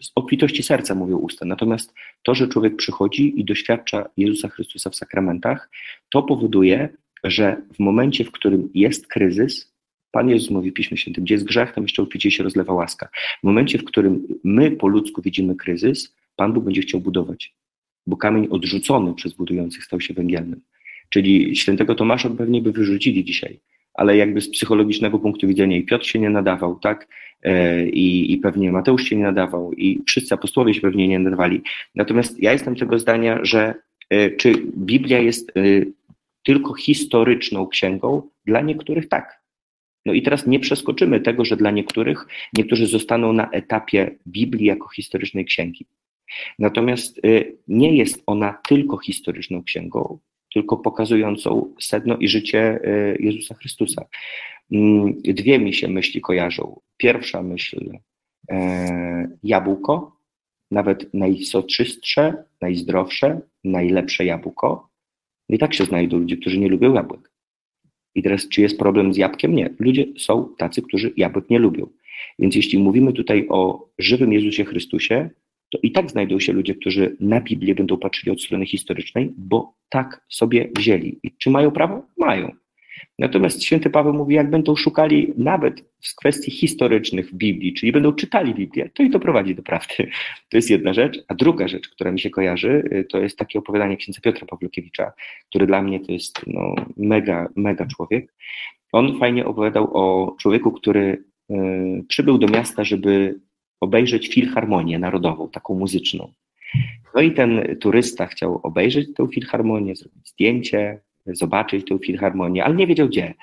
[0.00, 1.44] z obfitości serca mówią usta.
[1.44, 5.70] Natomiast to, że człowiek przychodzi i doświadcza Jezusa Chrystusa w sakramentach,
[6.08, 6.88] to powoduje,
[7.24, 9.72] że w momencie, w którym jest kryzys,
[10.10, 13.08] Pan Jezus mówi w Piśmie Świętym, gdzie jest grzech, tam jeszcze upicie się rozlewa łaska.
[13.40, 17.54] W momencie, w którym my po ludzku widzimy kryzys, Pan Bóg będzie chciał budować,
[18.06, 20.60] bo kamień odrzucony przez budujących stał się węgielnym.
[21.08, 23.60] Czyli świętego Tomasza pewnie by wyrzucili dzisiaj,
[23.94, 27.08] ale jakby z psychologicznego punktu widzenia i Piotr się nie nadawał, tak?
[27.42, 31.62] E, I, I pewnie Mateusz się nie nadawał, i wszyscy apostołowie się pewnie nie nadawali.
[31.94, 33.74] Natomiast ja jestem tego zdania, że
[34.10, 35.62] e, czy Biblia jest e,
[36.42, 38.22] tylko historyczną księgą?
[38.46, 39.42] Dla niektórych tak.
[40.06, 42.26] No i teraz nie przeskoczymy tego, że dla niektórych,
[42.56, 45.86] niektórzy zostaną na etapie Biblii jako historycznej księgi.
[46.58, 47.20] Natomiast
[47.68, 50.18] nie jest ona tylko historyczną księgą,
[50.52, 54.04] tylko pokazującą sedno i życie e, Jezusa Chrystusa.
[54.72, 56.80] Mm, dwie mi się myśli kojarzą.
[56.96, 57.90] Pierwsza myśl
[58.50, 60.16] e, jabłko,
[60.70, 64.88] nawet najsoczystsze, najzdrowsze, najlepsze jabłko.
[65.48, 67.32] I tak się znajdą ludzie, którzy nie lubią jabłek.
[68.14, 69.54] I teraz, czy jest problem z jabłkiem?
[69.54, 69.70] Nie.
[69.78, 71.86] Ludzie są tacy, którzy jabłek nie lubią.
[72.38, 75.30] Więc jeśli mówimy tutaj o żywym Jezusie Chrystusie,
[75.72, 79.74] to i tak znajdą się ludzie, którzy na Biblię będą patrzyli od strony historycznej, bo
[79.88, 81.18] tak sobie wzięli.
[81.22, 82.06] I czy mają prawo?
[82.18, 82.52] Mają.
[83.18, 88.12] Natomiast święty Paweł mówi, jak będą szukali nawet w kwestii historycznych w Biblii, czyli będą
[88.12, 89.94] czytali Biblię, to i to prowadzi do prawdy.
[90.50, 91.18] To jest jedna rzecz.
[91.28, 95.12] A druga rzecz, która mi się kojarzy, y, to jest takie opowiadanie księdza Piotra Pawlukiewicza,
[95.48, 98.34] który dla mnie to jest no, mega, mega człowiek.
[98.92, 101.54] On fajnie opowiadał o człowieku, który y,
[102.08, 103.40] przybył do miasta, żeby
[103.82, 106.32] obejrzeć filharmonię narodową, taką muzyczną.
[107.14, 112.86] No i ten turysta chciał obejrzeć tę filharmonię, zrobić zdjęcie, zobaczyć tę filharmonię, ale nie
[112.86, 113.34] wiedział gdzie.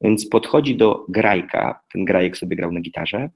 [0.00, 3.30] Więc podchodzi do grajka, ten grajek sobie grał na gitarze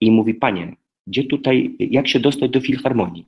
[0.00, 0.76] i mówi, panie,
[1.06, 3.26] gdzie tutaj, jak się dostać do filharmonii?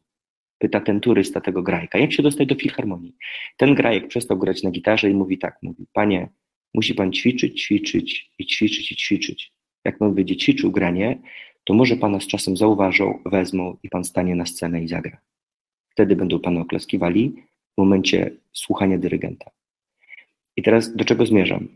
[0.59, 3.17] Pyta ten turysta tego grajka, jak się dostać do filharmonii?
[3.57, 6.29] Ten grajek przestał grać na gitarze i mówi tak, mówi, panie,
[6.75, 9.53] musi pan ćwiczyć, ćwiczyć i ćwiczyć i ćwiczyć.
[9.85, 11.19] Jak pan będzie ćwiczył granie,
[11.69, 15.19] to może Pana z czasem zauważą, wezmą i Pan stanie na scenę i zagra.
[15.91, 17.33] Wtedy będą Panu oklaskiwali
[17.75, 19.51] w momencie słuchania dyrygenta.
[20.57, 21.69] I teraz do czego zmierzam?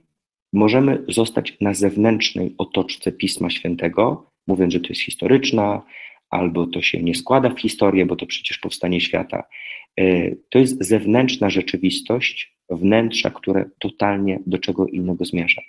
[0.53, 5.83] Możemy zostać na zewnętrznej otoczce Pisma Świętego, mówiąc, że to jest historyczna,
[6.31, 9.45] albo to się nie składa w historię, bo to przecież powstanie świata.
[10.01, 15.63] E, to jest zewnętrzna rzeczywistość, wnętrza, które totalnie do czego innego zmierza.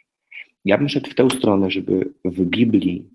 [0.65, 3.13] Ja bym szedł w tę stronę, żeby w Biblii,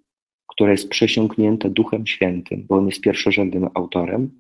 [0.59, 4.30] która jest przesiąknięta Duchem Świętym, bo on jest pierwszorzędnym autorem,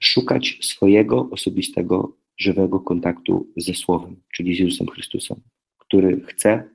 [0.00, 5.40] szukać swojego osobistego, żywego kontaktu ze Słowem, czyli z Jezusem Chrystusem,
[5.78, 6.70] który chce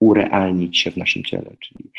[0.00, 1.90] urealnić się w naszym ciele, czyli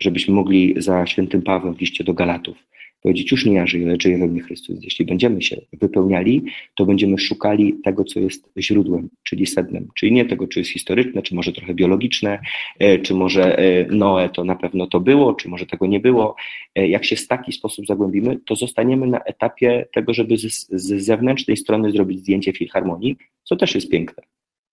[0.00, 2.56] żebyśmy mogli za świętym Pawłem w liście do Galatów
[3.02, 4.78] powiedzieć, już nie ja żyję, lecz żyje we mnie Chrystus.
[4.82, 6.42] Jeśli będziemy się wypełniali,
[6.74, 11.22] to będziemy szukali tego, co jest źródłem, czyli sednem, czyli nie tego, czy jest historyczne,
[11.22, 12.38] czy może trochę biologiczne,
[12.78, 16.36] e, czy może e, Noe to na pewno to było, czy może tego nie było.
[16.74, 21.04] E, jak się w taki sposób zagłębimy, to zostaniemy na etapie tego, żeby z, z
[21.04, 24.22] zewnętrznej strony zrobić zdjęcie filharmonii, co też jest piękne.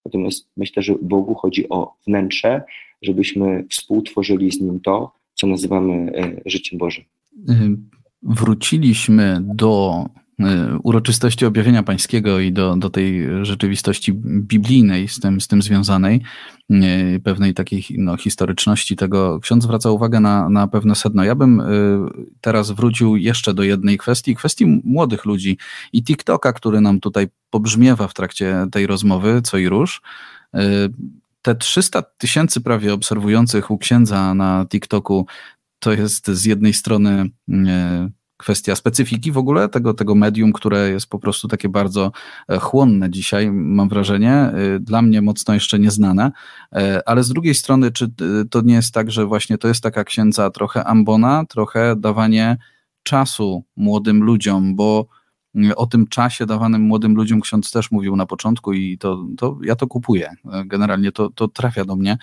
[0.05, 2.61] Natomiast myślę, że Bogu chodzi o wnętrze,
[3.01, 6.11] żebyśmy współtworzyli z Nim to, co nazywamy
[6.45, 7.03] życiem Bożym
[8.21, 10.05] wróciliśmy do
[10.39, 16.21] e, uroczystości objawienia pańskiego i do, do tej rzeczywistości biblijnej z tym, z tym związanej,
[16.71, 21.23] e, pewnej takiej no, historyczności tego, ksiądz zwraca uwagę na, na pewne sedno.
[21.23, 21.65] Ja bym e,
[22.41, 25.57] teraz wrócił jeszcze do jednej kwestii, kwestii młodych ludzi
[25.93, 30.01] i TikToka, który nam tutaj pobrzmiewa w trakcie tej rozmowy, co i róż.
[31.41, 35.25] Te 300 tysięcy prawie obserwujących u księdza na TikToku
[35.79, 41.09] to jest z jednej strony e, kwestia specyfiki w ogóle tego, tego medium, które jest
[41.09, 42.11] po prostu takie bardzo
[42.47, 46.31] e, chłonne dzisiaj, mam wrażenie, e, dla mnie mocno jeszcze nieznane,
[47.05, 48.07] ale z drugiej strony, czy
[48.51, 52.57] to nie jest tak, że właśnie to jest taka księdza trochę ambona, trochę dawanie
[53.03, 55.07] czasu młodym ludziom, bo
[55.75, 59.75] o tym czasie dawanym młodym ludziom ksiądz też mówił na początku i to, to ja
[59.75, 60.31] to kupuję.
[60.65, 62.17] Generalnie to, to trafia do mnie.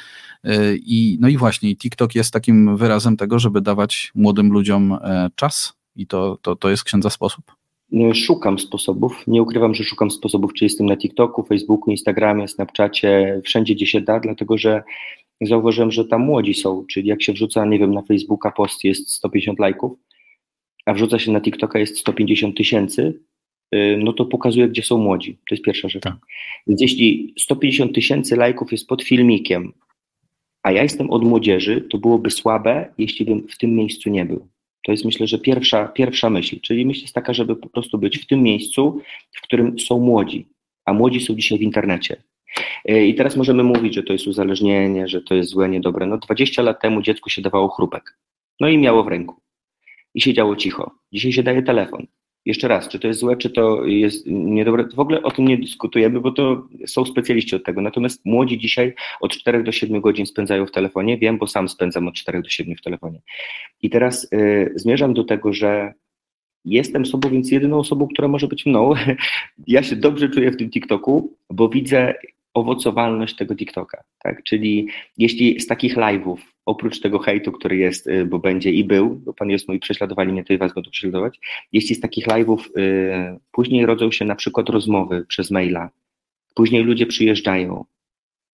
[0.74, 5.72] I, no i właśnie TikTok jest takim wyrazem tego, żeby dawać młodym ludziom e, czas
[5.96, 7.44] i to, to, to jest księdza sposób.
[7.92, 9.24] No, szukam sposobów.
[9.26, 14.00] Nie ukrywam, że szukam sposobów, czy jestem na TikToku, Facebooku, Instagramie, Snapchacie, wszędzie gdzie się
[14.00, 14.82] da, dlatego że
[15.40, 19.10] zauważyłem, że tam młodzi są, czyli jak się wrzuca, nie wiem, na Facebooka post jest
[19.10, 19.98] 150 lajków,
[20.86, 23.20] a wrzuca się na TikToka jest 150 tysięcy,
[23.98, 25.38] no to pokazuje, gdzie są młodzi.
[25.48, 26.02] To jest pierwsza rzecz.
[26.02, 26.16] Tak.
[26.66, 29.72] Więc jeśli 150 tysięcy lajków jest pod filmikiem,
[30.62, 34.48] a ja jestem od młodzieży, to byłoby słabe, jeśli bym w tym miejscu nie był.
[34.84, 36.60] To jest myślę, że pierwsza, pierwsza myśl.
[36.60, 39.00] Czyli myśl jest taka, żeby po prostu być w tym miejscu,
[39.32, 40.48] w którym są młodzi,
[40.84, 42.22] a młodzi są dzisiaj w internecie.
[42.90, 46.06] Y, I teraz możemy mówić, że to jest uzależnienie, że to jest złe, niedobre.
[46.06, 48.18] No 20 lat temu dziecku się dawało chrupek.
[48.60, 49.34] No i miało w ręku
[50.14, 50.90] i siedziało cicho.
[51.12, 52.06] Dzisiaj się daje telefon.
[52.46, 55.58] Jeszcze raz, czy to jest złe, czy to jest niedobre, w ogóle o tym nie
[55.58, 57.80] dyskutujemy, bo to są specjaliści od tego.
[57.80, 61.18] Natomiast młodzi dzisiaj od 4 do 7 godzin spędzają w telefonie.
[61.18, 63.20] Wiem, bo sam spędzam od 4 do 7 w telefonie.
[63.82, 65.94] I teraz y, zmierzam do tego, że
[66.64, 68.92] jestem sobą, więc jedyną osobą, która może być mną.
[69.66, 72.14] Ja się dobrze czuję w tym TikToku, bo widzę
[72.56, 74.04] owocowalność tego TikToka.
[74.18, 74.42] Tak?
[74.42, 74.88] Czyli
[75.18, 76.36] jeśli z takich live'ów
[76.66, 80.32] oprócz tego hejtu, który jest, y, bo będzie i był, bo Pan jest mój, prześladowali
[80.32, 81.38] mnie, to i Was będą prześladować,
[81.72, 85.90] jeśli z takich live'ów y, później rodzą się na przykład rozmowy przez maila,
[86.54, 87.84] później ludzie przyjeżdżają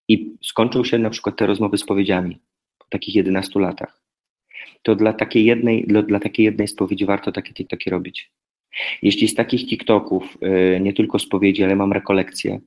[0.07, 2.39] i skończą się na przykład te rozmowy spowiedziami
[2.77, 4.01] po takich 11 latach,
[4.81, 8.31] to dla takiej jednej, dla, dla takiej jednej spowiedzi warto takie TikToki robić.
[9.01, 10.37] Jeśli z takich TikToków,
[10.75, 12.59] y, nie tylko spowiedzi, ale mam rekolekcje,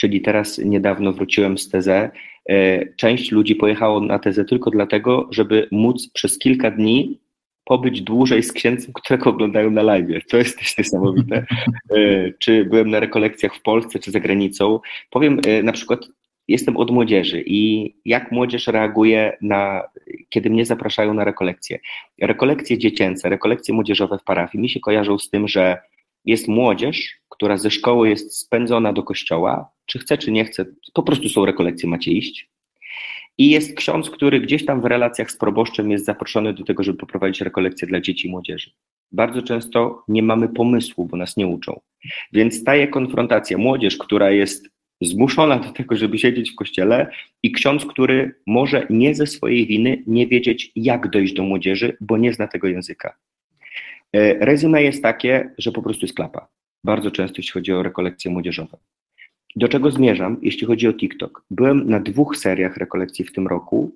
[0.00, 2.10] czyli teraz niedawno wróciłem z tezę.
[2.48, 7.18] E, część ludzi pojechało na tezę tylko dlatego, żeby móc przez kilka dni
[7.64, 10.26] pobyć dłużej z księdzem, którego oglądają na live.
[10.30, 11.46] To jest też niesamowite.
[11.90, 14.80] E, czy byłem na rekolekcjach w Polsce, czy za granicą.
[15.10, 16.00] Powiem e, na przykład,
[16.48, 19.82] jestem od młodzieży i jak młodzież reaguje na,
[20.28, 21.78] kiedy mnie zapraszają na rekolekcje.
[22.20, 25.78] Rekolekcje dziecięce, rekolekcje młodzieżowe w parafii mi się kojarzą z tym, że
[26.24, 31.02] jest młodzież, która ze szkoły jest spędzona do kościoła, czy chce, czy nie chce, po
[31.02, 32.50] prostu są rekolekcje, macie iść.
[33.38, 36.98] I jest ksiądz, który gdzieś tam w relacjach z proboszczem jest zaproszony do tego, żeby
[36.98, 38.70] poprowadzić rekolekcje dla dzieci i młodzieży.
[39.12, 41.80] Bardzo często nie mamy pomysłu, bo nas nie uczą.
[42.32, 43.58] Więc staje konfrontacja.
[43.58, 44.68] Młodzież, która jest
[45.00, 47.10] zmuszona do tego, żeby siedzieć w kościele,
[47.42, 52.18] i ksiądz, który może nie ze swojej winy nie wiedzieć, jak dojść do młodzieży, bo
[52.18, 53.16] nie zna tego języka.
[54.12, 56.48] E, resume jest takie, że po prostu jest klapa.
[56.84, 58.78] Bardzo często, jeśli chodzi o rekolekcje młodzieżowe.
[59.56, 61.44] Do czego zmierzam, jeśli chodzi o TikTok?
[61.50, 63.92] Byłem na dwóch seriach rekolekcji w tym roku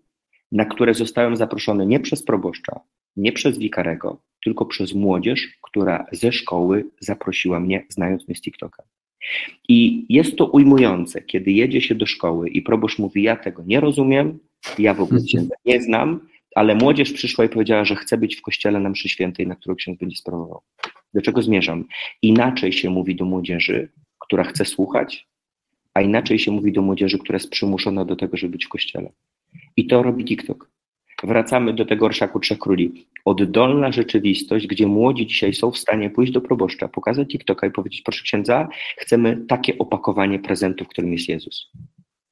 [0.54, 2.80] na które zostałem zaproszony nie przez proboszcza,
[3.16, 8.82] nie przez wikarego, tylko przez młodzież, która ze szkoły zaprosiła mnie, znając mnie z TikToka.
[9.68, 13.80] I jest to ujmujące, kiedy jedzie się do szkoły i proboszcz mówi: Ja tego nie
[13.80, 14.38] rozumiem,
[14.78, 16.20] ja w ogóle księdza nie znam,
[16.54, 19.74] ale młodzież przyszła i powiedziała, że chce być w kościele na mszy świętej, na którą
[19.74, 20.62] ksiądz będzie sprawował.
[21.14, 21.84] Do czego zmierzam?
[22.22, 23.88] Inaczej się mówi do młodzieży,
[24.18, 25.26] która chce słuchać,
[25.94, 29.12] a inaczej się mówi do młodzieży, która jest przymuszona do tego, żeby być w kościele.
[29.76, 30.70] I to robi TikTok.
[31.22, 33.06] Wracamy do tego orszaku trzech króli.
[33.24, 38.02] Oddolna rzeczywistość, gdzie młodzi dzisiaj są w stanie pójść do proboszcza, pokazać TikToka i powiedzieć,
[38.02, 41.70] proszę księdza, chcemy takie opakowanie prezentu, w którym jest Jezus.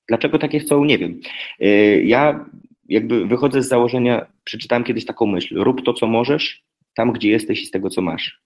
[0.09, 1.21] Dlaczego takie chcą, nie wiem.
[1.63, 2.45] Y, ja
[2.89, 6.63] jakby wychodzę z założenia, przeczytałem kiedyś taką myśl, rób to, co możesz,
[6.95, 8.43] tam, gdzie jesteś i z tego, co masz.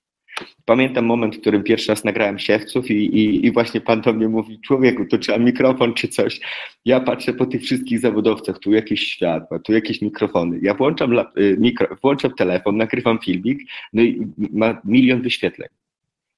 [0.64, 4.28] Pamiętam moment, w którym pierwszy raz nagrałem siewców i, i, i, właśnie pan do mnie
[4.28, 6.40] mówi, człowieku, to trzeba mikrofon czy coś.
[6.84, 10.58] Ja patrzę po tych wszystkich zawodowcach, tu jakieś światła, tu jakieś mikrofony.
[10.62, 13.58] Ja włączam, y, mikro, włączam telefon, nagrywam filmik,
[13.92, 15.68] no i ma milion wyświetleń.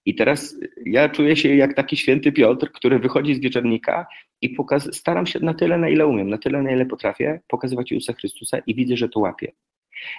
[0.05, 4.07] I teraz ja czuję się jak taki święty Piotr, który wychodzi z wieczornika
[4.43, 7.91] i pokaz- staram się na tyle, na ile umiem, na tyle, na ile potrafię, pokazywać
[7.91, 9.53] Jezusa Chrystusa i widzę, że to łapie.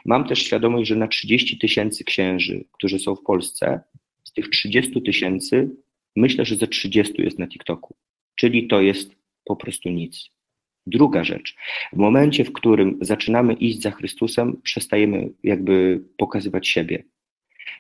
[0.06, 3.80] Mam też świadomość, że na 30 tysięcy księży, którzy są w Polsce,
[4.24, 5.70] z tych 30 tysięcy,
[6.16, 7.96] myślę, że ze 30 jest na TikToku.
[8.36, 9.12] Czyli to jest
[9.46, 10.30] po prostu nic.
[10.88, 11.56] Druga rzecz,
[11.94, 17.04] w momencie, w którym zaczynamy iść za Chrystusem, przestajemy jakby pokazywać siebie.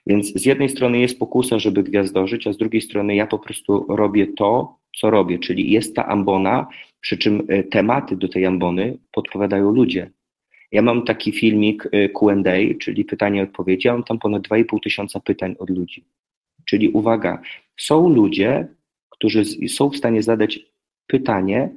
[0.07, 3.85] Więc z jednej strony jest pokusa, żeby gwiazdożyć, a z drugiej strony ja po prostu
[3.89, 6.67] robię to, co robię, czyli jest ta ambona,
[7.01, 10.11] przy czym e, tematy do tej ambony podpowiadają ludzie.
[10.71, 12.35] Ja mam taki filmik y, QA,
[12.79, 16.05] czyli pytanie i odpowiedzi, ja mam tam ponad 2,5 tysiąca pytań od ludzi.
[16.65, 17.41] Czyli uwaga,
[17.77, 18.67] są ludzie,
[19.09, 20.59] którzy są w stanie zadać
[21.07, 21.69] pytanie,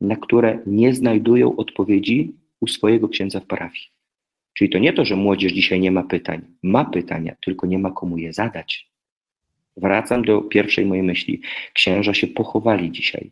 [0.00, 3.93] na które nie znajdują odpowiedzi u swojego księdza w parafii.
[4.54, 6.42] Czyli to nie to, że młodzież dzisiaj nie ma pytań.
[6.62, 8.90] Ma pytania, tylko nie ma komu je zadać.
[9.76, 11.40] Wracam do pierwszej mojej myśli.
[11.72, 13.30] Księża się pochowali dzisiaj.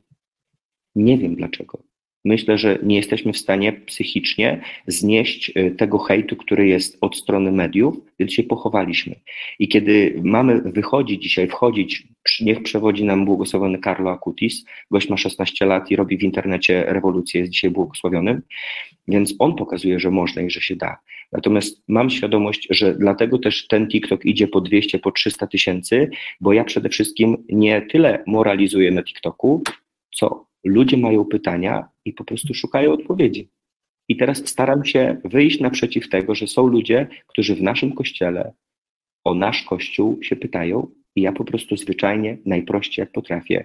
[0.94, 1.91] Nie wiem dlaczego.
[2.24, 7.52] Myślę, że nie jesteśmy w stanie psychicznie znieść y, tego hejtu, który jest od strony
[7.52, 9.14] mediów, więc się pochowaliśmy.
[9.58, 12.08] I kiedy mamy wychodzić dzisiaj, wchodzić,
[12.40, 17.40] niech przewodzi nam błogosławiony Carlo Acutis, gość ma 16 lat i robi w internecie rewolucję,
[17.40, 18.42] jest dzisiaj błogosławionym,
[19.08, 20.96] więc on pokazuje, że można i że się da.
[21.32, 26.10] Natomiast mam świadomość, że dlatego też ten TikTok idzie po 200, po 300 tysięcy,
[26.40, 29.62] bo ja przede wszystkim nie tyle moralizuję na TikToku,
[30.14, 33.48] co ludzie mają pytania i po prostu szukają odpowiedzi.
[34.08, 38.52] I teraz staram się wyjść naprzeciw tego, że są ludzie, którzy w naszym kościele
[39.24, 40.86] o nasz kościół się pytają,
[41.16, 43.64] i ja po prostu zwyczajnie, najprościej jak potrafię,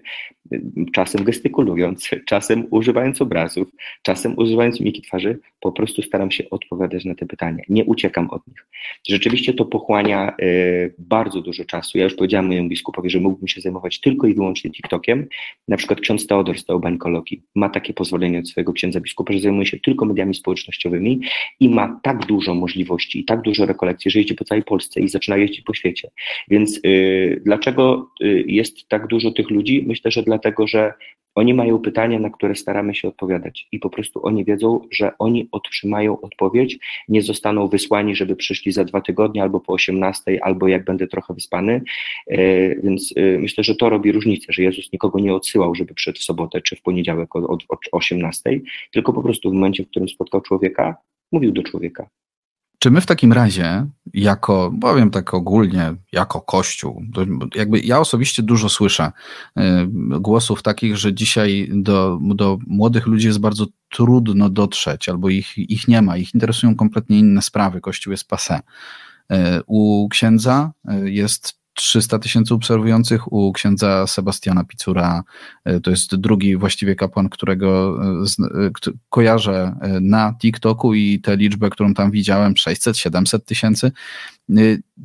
[0.92, 3.68] czasem gestykulując, czasem używając obrazów,
[4.02, 7.64] czasem używając mimiki twarzy, po prostu staram się odpowiadać na te pytania.
[7.70, 8.66] Nie uciekam od nich.
[9.10, 11.98] Rzeczywiście to pochłania y, bardzo dużo czasu.
[11.98, 15.28] Ja już powiedziałam mojemu biskupowi, że mógłbym się zajmować tylko i wyłącznie TikTokiem.
[15.68, 19.66] Na przykład ksiądz Teodor z Teobańkologii ma takie pozwolenie od swojego księdza biskupa, że zajmuje
[19.66, 21.22] się tylko mediami społecznościowymi
[21.60, 25.10] i ma tak dużo możliwości i tak dużo rekolekcji, że jeździ po całej Polsce i
[25.10, 26.10] zaczyna jeździć po świecie.
[26.48, 29.84] Więc y, dlaczego y, jest tak dużo tych ludzi?
[29.88, 30.94] Myślę, że dlatego, że
[31.38, 35.48] oni mają pytania, na które staramy się odpowiadać i po prostu oni wiedzą, że oni
[35.52, 36.78] otrzymają odpowiedź,
[37.08, 41.34] nie zostaną wysłani, żeby przyszli za dwa tygodnie albo po 18, albo jak będę trochę
[41.34, 41.82] wyspany.
[42.28, 46.20] E, więc e, myślę, że to robi różnicę, że Jezus nikogo nie odsyłał, żeby przyszedł
[46.20, 48.60] w sobotę czy w poniedziałek od 18,
[48.92, 50.96] tylko po prostu w momencie, w którym spotkał człowieka,
[51.32, 52.10] mówił do człowieka.
[52.80, 57.04] Czy my w takim razie, jako, powiem tak ogólnie, jako Kościół,
[57.56, 59.12] jakby ja osobiście dużo słyszę
[59.60, 59.62] y,
[60.20, 65.88] głosów takich, że dzisiaj do, do młodych ludzi jest bardzo trudno dotrzeć, albo ich, ich
[65.88, 68.60] nie ma, ich interesują kompletnie inne sprawy, Kościół jest passé.
[68.60, 69.36] Y,
[69.68, 75.24] u księdza y, jest 300 tysięcy obserwujących u księdza Sebastiana Picura.
[75.66, 78.70] E, to jest drugi właściwie kapłan, którego e, e,
[79.10, 83.92] kojarzę na TikToku i tę liczbę, którą tam widziałem, 600-700 tysięcy.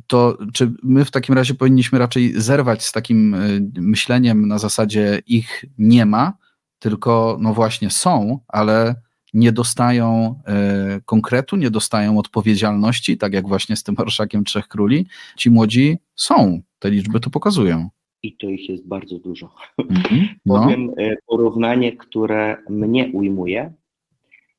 [0.07, 3.35] To czy my w takim razie powinniśmy raczej zerwać z takim
[3.75, 6.33] myśleniem na zasadzie ich nie ma,
[6.79, 8.95] tylko no właśnie są, ale
[9.33, 15.05] nie dostają e, konkretu, nie dostają odpowiedzialności, tak jak właśnie z tym orszakiem Trzech Króli.
[15.37, 17.89] Ci młodzi są, te liczby to pokazują.
[18.23, 19.55] I to ich jest bardzo dużo.
[19.79, 20.27] Mm-hmm.
[20.45, 20.63] No.
[20.63, 23.73] Powiem e, porównanie, które mnie ujmuje.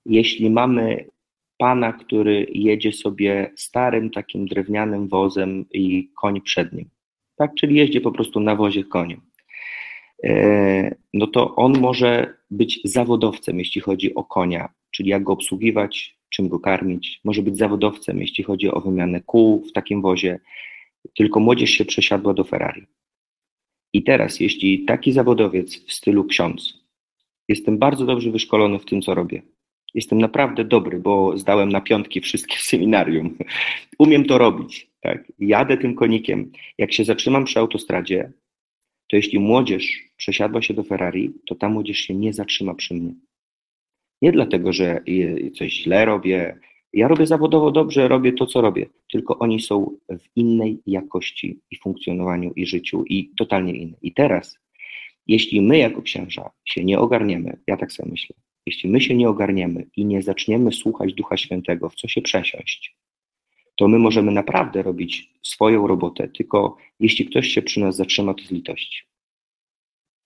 [0.06, 1.04] Jeśli mamy
[1.58, 6.88] pana, który jedzie sobie starym takim drewnianym wozem i koń przed nim,
[7.36, 9.20] tak, czyli jeździ po prostu na wozie koniem
[11.14, 16.48] no to on może być zawodowcem, jeśli chodzi o konia, czyli jak go obsługiwać, czym
[16.48, 20.40] go karmić, może być zawodowcem, jeśli chodzi o wymianę kół w takim wozie,
[21.16, 22.86] tylko młodzież się przesiadła do Ferrari.
[23.92, 26.84] I teraz, jeśli taki zawodowiec w stylu ksiądz,
[27.48, 29.42] jestem bardzo dobrze wyszkolony w tym, co robię,
[29.94, 33.38] jestem naprawdę dobry, bo zdałem na piątki wszystkie w seminarium,
[33.98, 35.32] umiem to robić, tak?
[35.38, 36.52] jadę tym konikiem.
[36.78, 38.32] Jak się zatrzymam przy autostradzie,
[39.14, 43.14] to jeśli młodzież przesiadła się do Ferrari, to ta młodzież się nie zatrzyma przy mnie.
[44.22, 45.00] Nie dlatego, że
[45.58, 46.58] coś źle robię,
[46.92, 51.76] ja robię zawodowo dobrze, robię to, co robię, tylko oni są w innej jakości i
[51.76, 53.96] funkcjonowaniu i życiu i totalnie inne.
[54.02, 54.58] I teraz,
[55.26, 58.36] jeśli my jako księża się nie ogarniemy, ja tak sobie myślę,
[58.66, 62.96] jeśli my się nie ogarniemy i nie zaczniemy słuchać Ducha Świętego, w co się przesiąść,
[63.76, 68.44] to my możemy naprawdę robić swoją robotę, tylko jeśli ktoś się przy nas zatrzyma, to
[68.44, 69.02] z litości.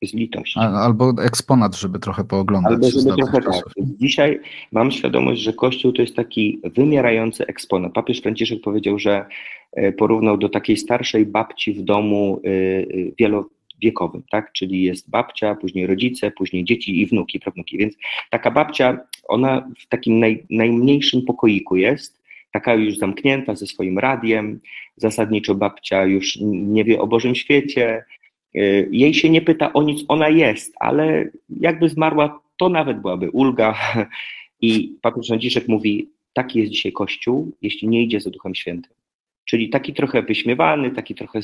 [0.02, 0.58] Z litości.
[0.58, 2.72] Albo eksponat, żeby trochę pooglądać.
[2.72, 3.64] Albo żeby trochę tak.
[3.76, 4.40] Dzisiaj
[4.72, 7.92] mam świadomość, że Kościół to jest taki wymierający eksponat.
[7.92, 9.26] Papież Franciszek powiedział, że
[9.72, 12.84] e, porównał do takiej starszej babci w domu e, e,
[13.18, 14.52] wielowiekowym, tak?
[14.52, 17.78] Czyli jest babcia, później rodzice, później dzieci i wnuki, prawnuki.
[17.78, 17.94] Więc
[18.30, 22.17] taka babcia, ona w takim naj, najmniejszym pokoiku jest,
[22.52, 24.60] taka już zamknięta ze swoim radiem,
[24.96, 28.04] zasadniczo babcia już nie wie o Bożym świecie,
[28.56, 33.30] y, jej się nie pyta o nic, ona jest, ale jakby zmarła, to nawet byłaby
[33.30, 33.74] ulga.
[34.60, 38.92] I papież Franciszek mówi, taki jest dzisiaj Kościół, jeśli nie idzie za Duchem Świętym.
[39.44, 41.40] Czyli taki trochę wyśmiewany, taki trochę.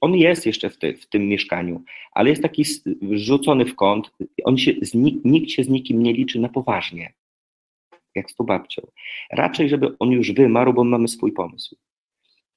[0.00, 1.82] On jest jeszcze w, w tym mieszkaniu,
[2.12, 2.64] ale jest taki
[3.10, 4.10] rzucony w kąt.
[4.44, 4.72] On się,
[5.24, 7.12] nikt się z nikim nie liczy na poważnie
[8.14, 8.82] jak z tą babcią.
[9.32, 11.76] Raczej, żeby on już wymarł, bo mamy swój pomysł.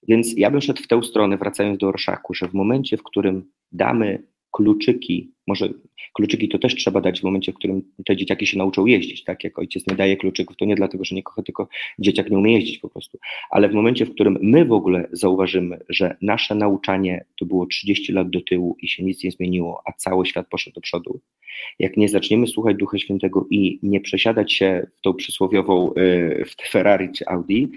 [0.08, 3.52] Więc ja bym szedł w tę stronę, wracając do orszaku, że w momencie, w którym
[3.72, 5.70] damy kluczyki, może
[6.14, 9.44] kluczyki to też trzeba dać w momencie, w którym te dzieciaki się nauczą jeździć, tak?
[9.44, 11.68] Jak ojciec nie daje kluczyków, to nie dlatego, że nie kocha, tylko
[12.00, 13.18] dzieciak nie umie jeździć po prostu.
[13.50, 18.14] Ale w momencie, w którym my w ogóle zauważymy, że nasze nauczanie to było 30
[18.14, 21.20] lat do tyłu i się nic nie zmieniło, a cały świat poszedł do przodu,
[21.80, 26.56] jak nie zaczniemy słuchać Ducha Świętego i nie przesiadać się w tą przysłowiową, y, w
[26.56, 27.68] te Ferrari czy Audi,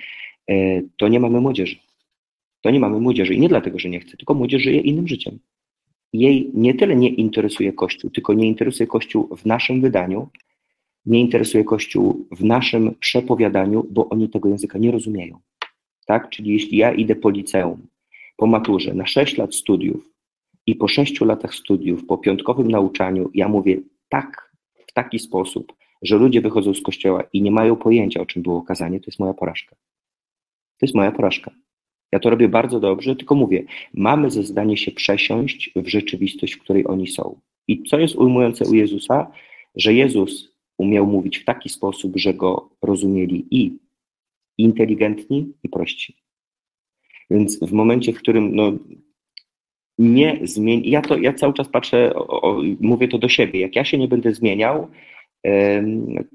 [0.50, 1.76] y, to nie mamy młodzieży.
[2.62, 5.38] To nie mamy młodzieży i nie dlatego, że nie chce, tylko młodzież żyje innym życiem
[6.12, 10.28] jej nie tyle nie interesuje Kościół, tylko nie interesuje Kościół w naszym wydaniu,
[11.06, 15.38] nie interesuje Kościół w naszym przepowiadaniu, bo oni tego języka nie rozumieją.
[16.06, 16.30] Tak?
[16.30, 17.86] Czyli jeśli ja idę po liceum,
[18.36, 20.10] po maturze, na 6 lat studiów
[20.66, 24.52] i po 6 latach studiów, po piątkowym nauczaniu, ja mówię tak,
[24.88, 28.62] w taki sposób, że ludzie wychodzą z kościoła i nie mają pojęcia, o czym było
[28.62, 29.76] kazanie, to jest moja porażka.
[30.78, 31.50] To jest moja porażka.
[32.12, 36.60] Ja to robię bardzo dobrze, tylko mówię, mamy ze zdanie się przesiąść w rzeczywistość, w
[36.60, 37.40] której oni są.
[37.68, 39.32] I co jest ujmujące u Jezusa?
[39.76, 43.78] Że Jezus umiał mówić w taki sposób, że go rozumieli i
[44.58, 46.16] inteligentni, i prości.
[47.30, 48.72] Więc w momencie, w którym no,
[49.98, 53.76] nie zmieni, ja to ja cały czas patrzę, o, o, mówię to do siebie, jak
[53.76, 54.88] ja się nie będę zmieniał,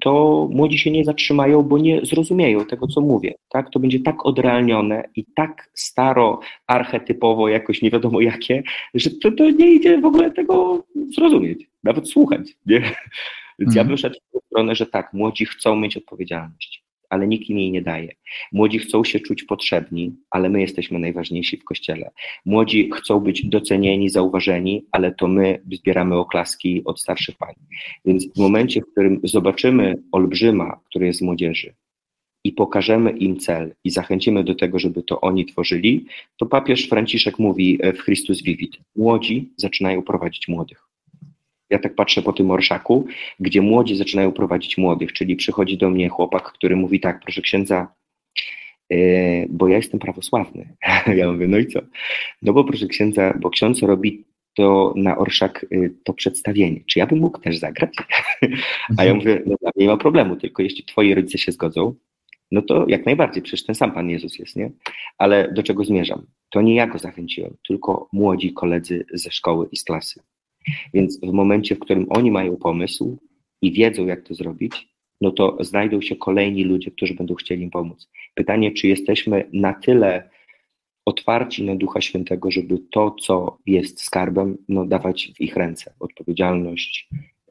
[0.00, 3.34] to młodzi się nie zatrzymają, bo nie zrozumieją tego, co mówię.
[3.48, 3.70] Tak?
[3.70, 8.62] To będzie tak odrealnione i tak staro, archetypowo, jakoś nie wiadomo jakie,
[8.94, 10.84] że to, to nie idzie w ogóle tego
[11.14, 12.40] zrozumieć, nawet słuchać.
[12.66, 12.80] Nie?
[13.58, 13.88] Więc ja mhm.
[13.88, 17.82] bym szedł w stronę, że tak, młodzi chcą mieć odpowiedzialność ale nikt im jej nie
[17.82, 18.12] daje.
[18.52, 22.10] Młodzi chcą się czuć potrzebni, ale my jesteśmy najważniejsi w kościele.
[22.46, 27.54] Młodzi chcą być docenieni, zauważeni, ale to my zbieramy oklaski od starszych pań.
[28.04, 31.74] Więc w momencie, w którym zobaczymy olbrzyma, który jest z młodzieży,
[32.44, 37.38] i pokażemy im cel i zachęcimy do tego, żeby to oni tworzyli, to papież Franciszek
[37.38, 40.88] mówi w Christus Vivit: Młodzi zaczynają prowadzić młodych.
[41.70, 43.06] Ja tak patrzę po tym orszaku,
[43.40, 47.88] gdzie młodzi zaczynają prowadzić młodych, czyli przychodzi do mnie chłopak, który mówi tak, proszę księdza,
[48.90, 50.76] yy, bo ja jestem prawosławny.
[51.16, 51.80] ja mówię, no i co?
[52.42, 56.80] No bo proszę księdza, bo ksiądz robi to na orszak yy, to przedstawienie.
[56.86, 57.94] Czy ja bym mógł też zagrać?
[58.98, 61.94] A ja mówię, no dla mnie nie ma problemu, tylko jeśli twoi rodzice się zgodzą,
[62.52, 64.70] no to jak najbardziej, przecież ten sam Pan Jezus jest, nie?
[65.18, 66.26] Ale do czego zmierzam?
[66.50, 70.20] To nie ja go zachęciłem, tylko młodzi koledzy ze szkoły i z klasy.
[70.94, 73.18] Więc w momencie, w którym oni mają pomysł
[73.62, 74.88] i wiedzą, jak to zrobić,
[75.20, 78.08] no to znajdą się kolejni ludzie, którzy będą chcieli im pomóc.
[78.34, 80.30] Pytanie, czy jesteśmy na tyle
[81.04, 85.94] otwarci na Ducha Świętego, żeby to, co jest skarbem, no, dawać w ich ręce.
[86.00, 87.08] Odpowiedzialność,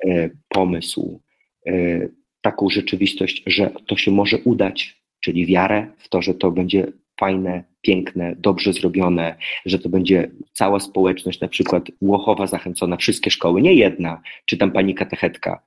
[0.07, 1.21] e, pomysł,
[1.67, 2.07] e,
[2.41, 7.63] taką rzeczywistość, że to się może udać, czyli wiarę w to, że to będzie fajne,
[7.81, 9.35] piękne, dobrze zrobione,
[9.65, 14.71] że to będzie cała społeczność, na przykład Łochowa zachęcona, wszystkie szkoły, nie jedna, czy tam
[14.71, 15.63] pani katechetka,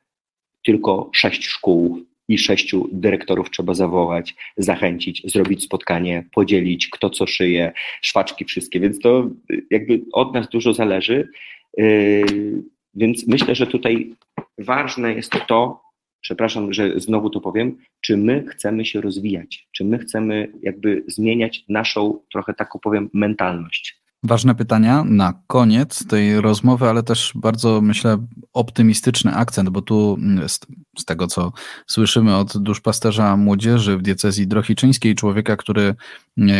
[0.65, 7.73] tylko sześć szkół i sześciu dyrektorów trzeba zawołać, zachęcić, zrobić spotkanie, podzielić, kto co szyje,
[8.03, 9.31] szwaczki wszystkie, więc to
[9.71, 11.29] jakby od nas dużo zależy.
[11.77, 12.63] Yy,
[12.95, 14.15] więc myślę, że tutaj
[14.59, 15.88] ważne jest to,
[16.21, 21.65] przepraszam, że znowu to powiem, czy my chcemy się rozwijać, czy my chcemy jakby zmieniać
[21.69, 24.01] naszą trochę taką powiem mentalność.
[24.23, 28.19] Ważne pytania na koniec tej rozmowy, ale też bardzo, myślę,
[28.53, 30.61] optymistyczny akcent, bo tu mm, z,
[30.99, 31.53] z tego, co
[31.87, 35.95] słyszymy od duszpasterza młodzieży w diecezji drohiczyńskiej, człowieka, który,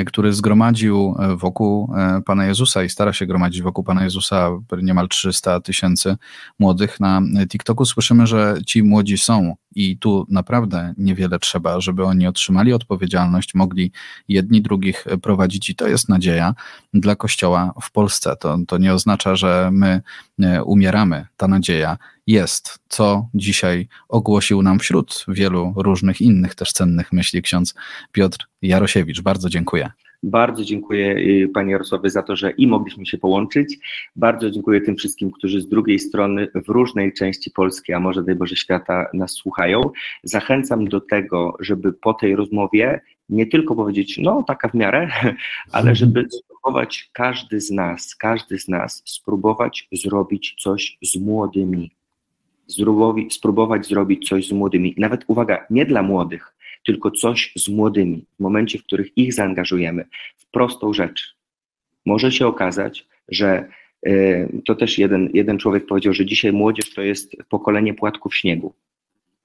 [0.07, 4.51] który zgromadził e, wokół e, Pana Jezusa i stara się gromadzić wokół Pana Jezusa
[4.83, 6.17] niemal 300 tysięcy
[6.59, 12.27] młodych na TikToku, słyszymy, że ci młodzi są i tu naprawdę niewiele trzeba, żeby oni
[12.27, 13.93] otrzymali odpowiedzialność, mogli
[14.29, 16.55] jedni drugich prowadzić i to jest nadzieja
[16.95, 18.37] dla Kościoła w Polsce.
[18.37, 20.03] To, to nie oznacza, że my
[20.43, 21.27] e, umieramy.
[21.37, 27.75] Ta nadzieja jest, co dzisiaj ogłosił nam wśród wielu różnych innych też cennych myśli ksiądz
[28.13, 29.21] Piotr Jarosiewicz.
[29.21, 29.91] Bardzo dziękuję.
[30.23, 33.79] Bardzo dziękuję y, Panie Jarosławie za to, że i mogliśmy się połączyć.
[34.17, 38.35] Bardzo dziękuję tym wszystkim, którzy z drugiej strony w różnej części Polski, a może daj
[38.35, 39.81] Boże świata nas słuchają.
[40.23, 45.11] Zachęcam do tego, żeby po tej rozmowie nie tylko powiedzieć, no taka w miarę,
[45.73, 51.91] ale żeby spróbować każdy z nas, każdy z nas spróbować zrobić coś z młodymi.
[53.31, 54.95] Spróbować zrobić coś z młodymi.
[54.99, 56.55] Nawet uwaga, nie dla młodych,
[56.89, 60.05] tylko coś z młodymi, w momencie, w których ich zaangażujemy
[60.37, 61.37] w prostą rzecz.
[62.07, 63.69] Może się okazać, że
[64.07, 68.75] e, to też jeden, jeden człowiek powiedział, że dzisiaj młodzież to jest pokolenie płatków śniegu.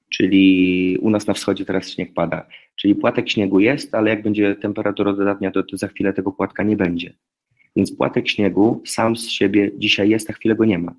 [0.10, 2.48] Czyli u nas na wschodzie teraz śnieg pada.
[2.76, 6.64] Czyli płatek śniegu jest, ale jak będzie temperatura dodatnia, to, to za chwilę tego płatka
[6.64, 7.14] nie będzie.
[7.76, 10.96] Więc płatek śniegu sam z siebie dzisiaj jest, a chwilę go nie ma.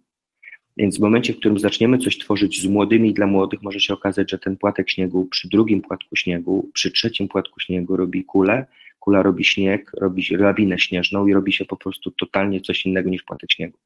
[0.77, 4.31] Więc w momencie, w którym zaczniemy coś tworzyć z młodymi dla młodych, może się okazać,
[4.31, 8.66] że ten płatek śniegu przy drugim płatku śniegu, przy trzecim płatku śniegu robi kulę,
[9.01, 13.22] kula robi śnieg, robi lawinę śnieżną i robi się po prostu totalnie coś innego niż
[13.22, 13.79] płatek śniegu.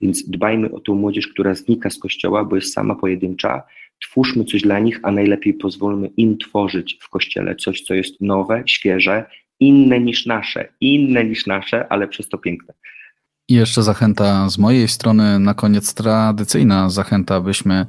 [0.00, 3.62] Więc dbajmy o tą młodzież, która znika z kościoła, bo jest sama pojedyncza,
[4.02, 8.62] twórzmy coś dla nich, a najlepiej pozwólmy im tworzyć w kościele coś, co jest nowe,
[8.66, 9.24] świeże,
[9.60, 12.74] inne niż nasze, inne niż nasze, ale przez to piękne.
[13.50, 17.86] I jeszcze zachęta z mojej strony, na koniec tradycyjna zachęta, abyśmy e,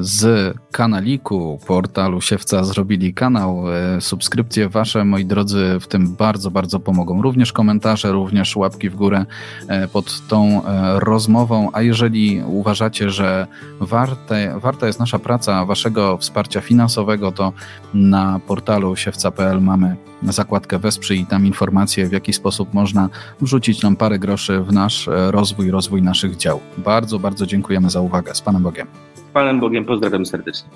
[0.00, 3.64] z kanaliku portalu Siewca zrobili kanał.
[3.74, 7.22] E, subskrypcje wasze, moi drodzy, w tym bardzo, bardzo pomogą.
[7.22, 9.26] Również komentarze, również łapki w górę
[9.68, 10.62] e, pod tą
[10.94, 11.70] rozmową.
[11.72, 13.46] A jeżeli uważacie, że
[13.80, 17.52] warte, warta jest nasza praca, waszego wsparcia finansowego, to
[17.94, 19.96] na portalu siewca.pl mamy
[20.32, 23.08] zakładkę Wesprzyj i tam informacje, w jaki sposób można
[23.40, 26.60] wrzucić nam parę groszy w nasz e, rozwój, rozwój naszych dział.
[26.78, 28.34] Bardzo, bardzo dziękujemy za uwagę.
[28.34, 28.86] Z Panem Bogiem.
[29.14, 30.68] Z Panem Bogiem pozdrawiam serdecznie.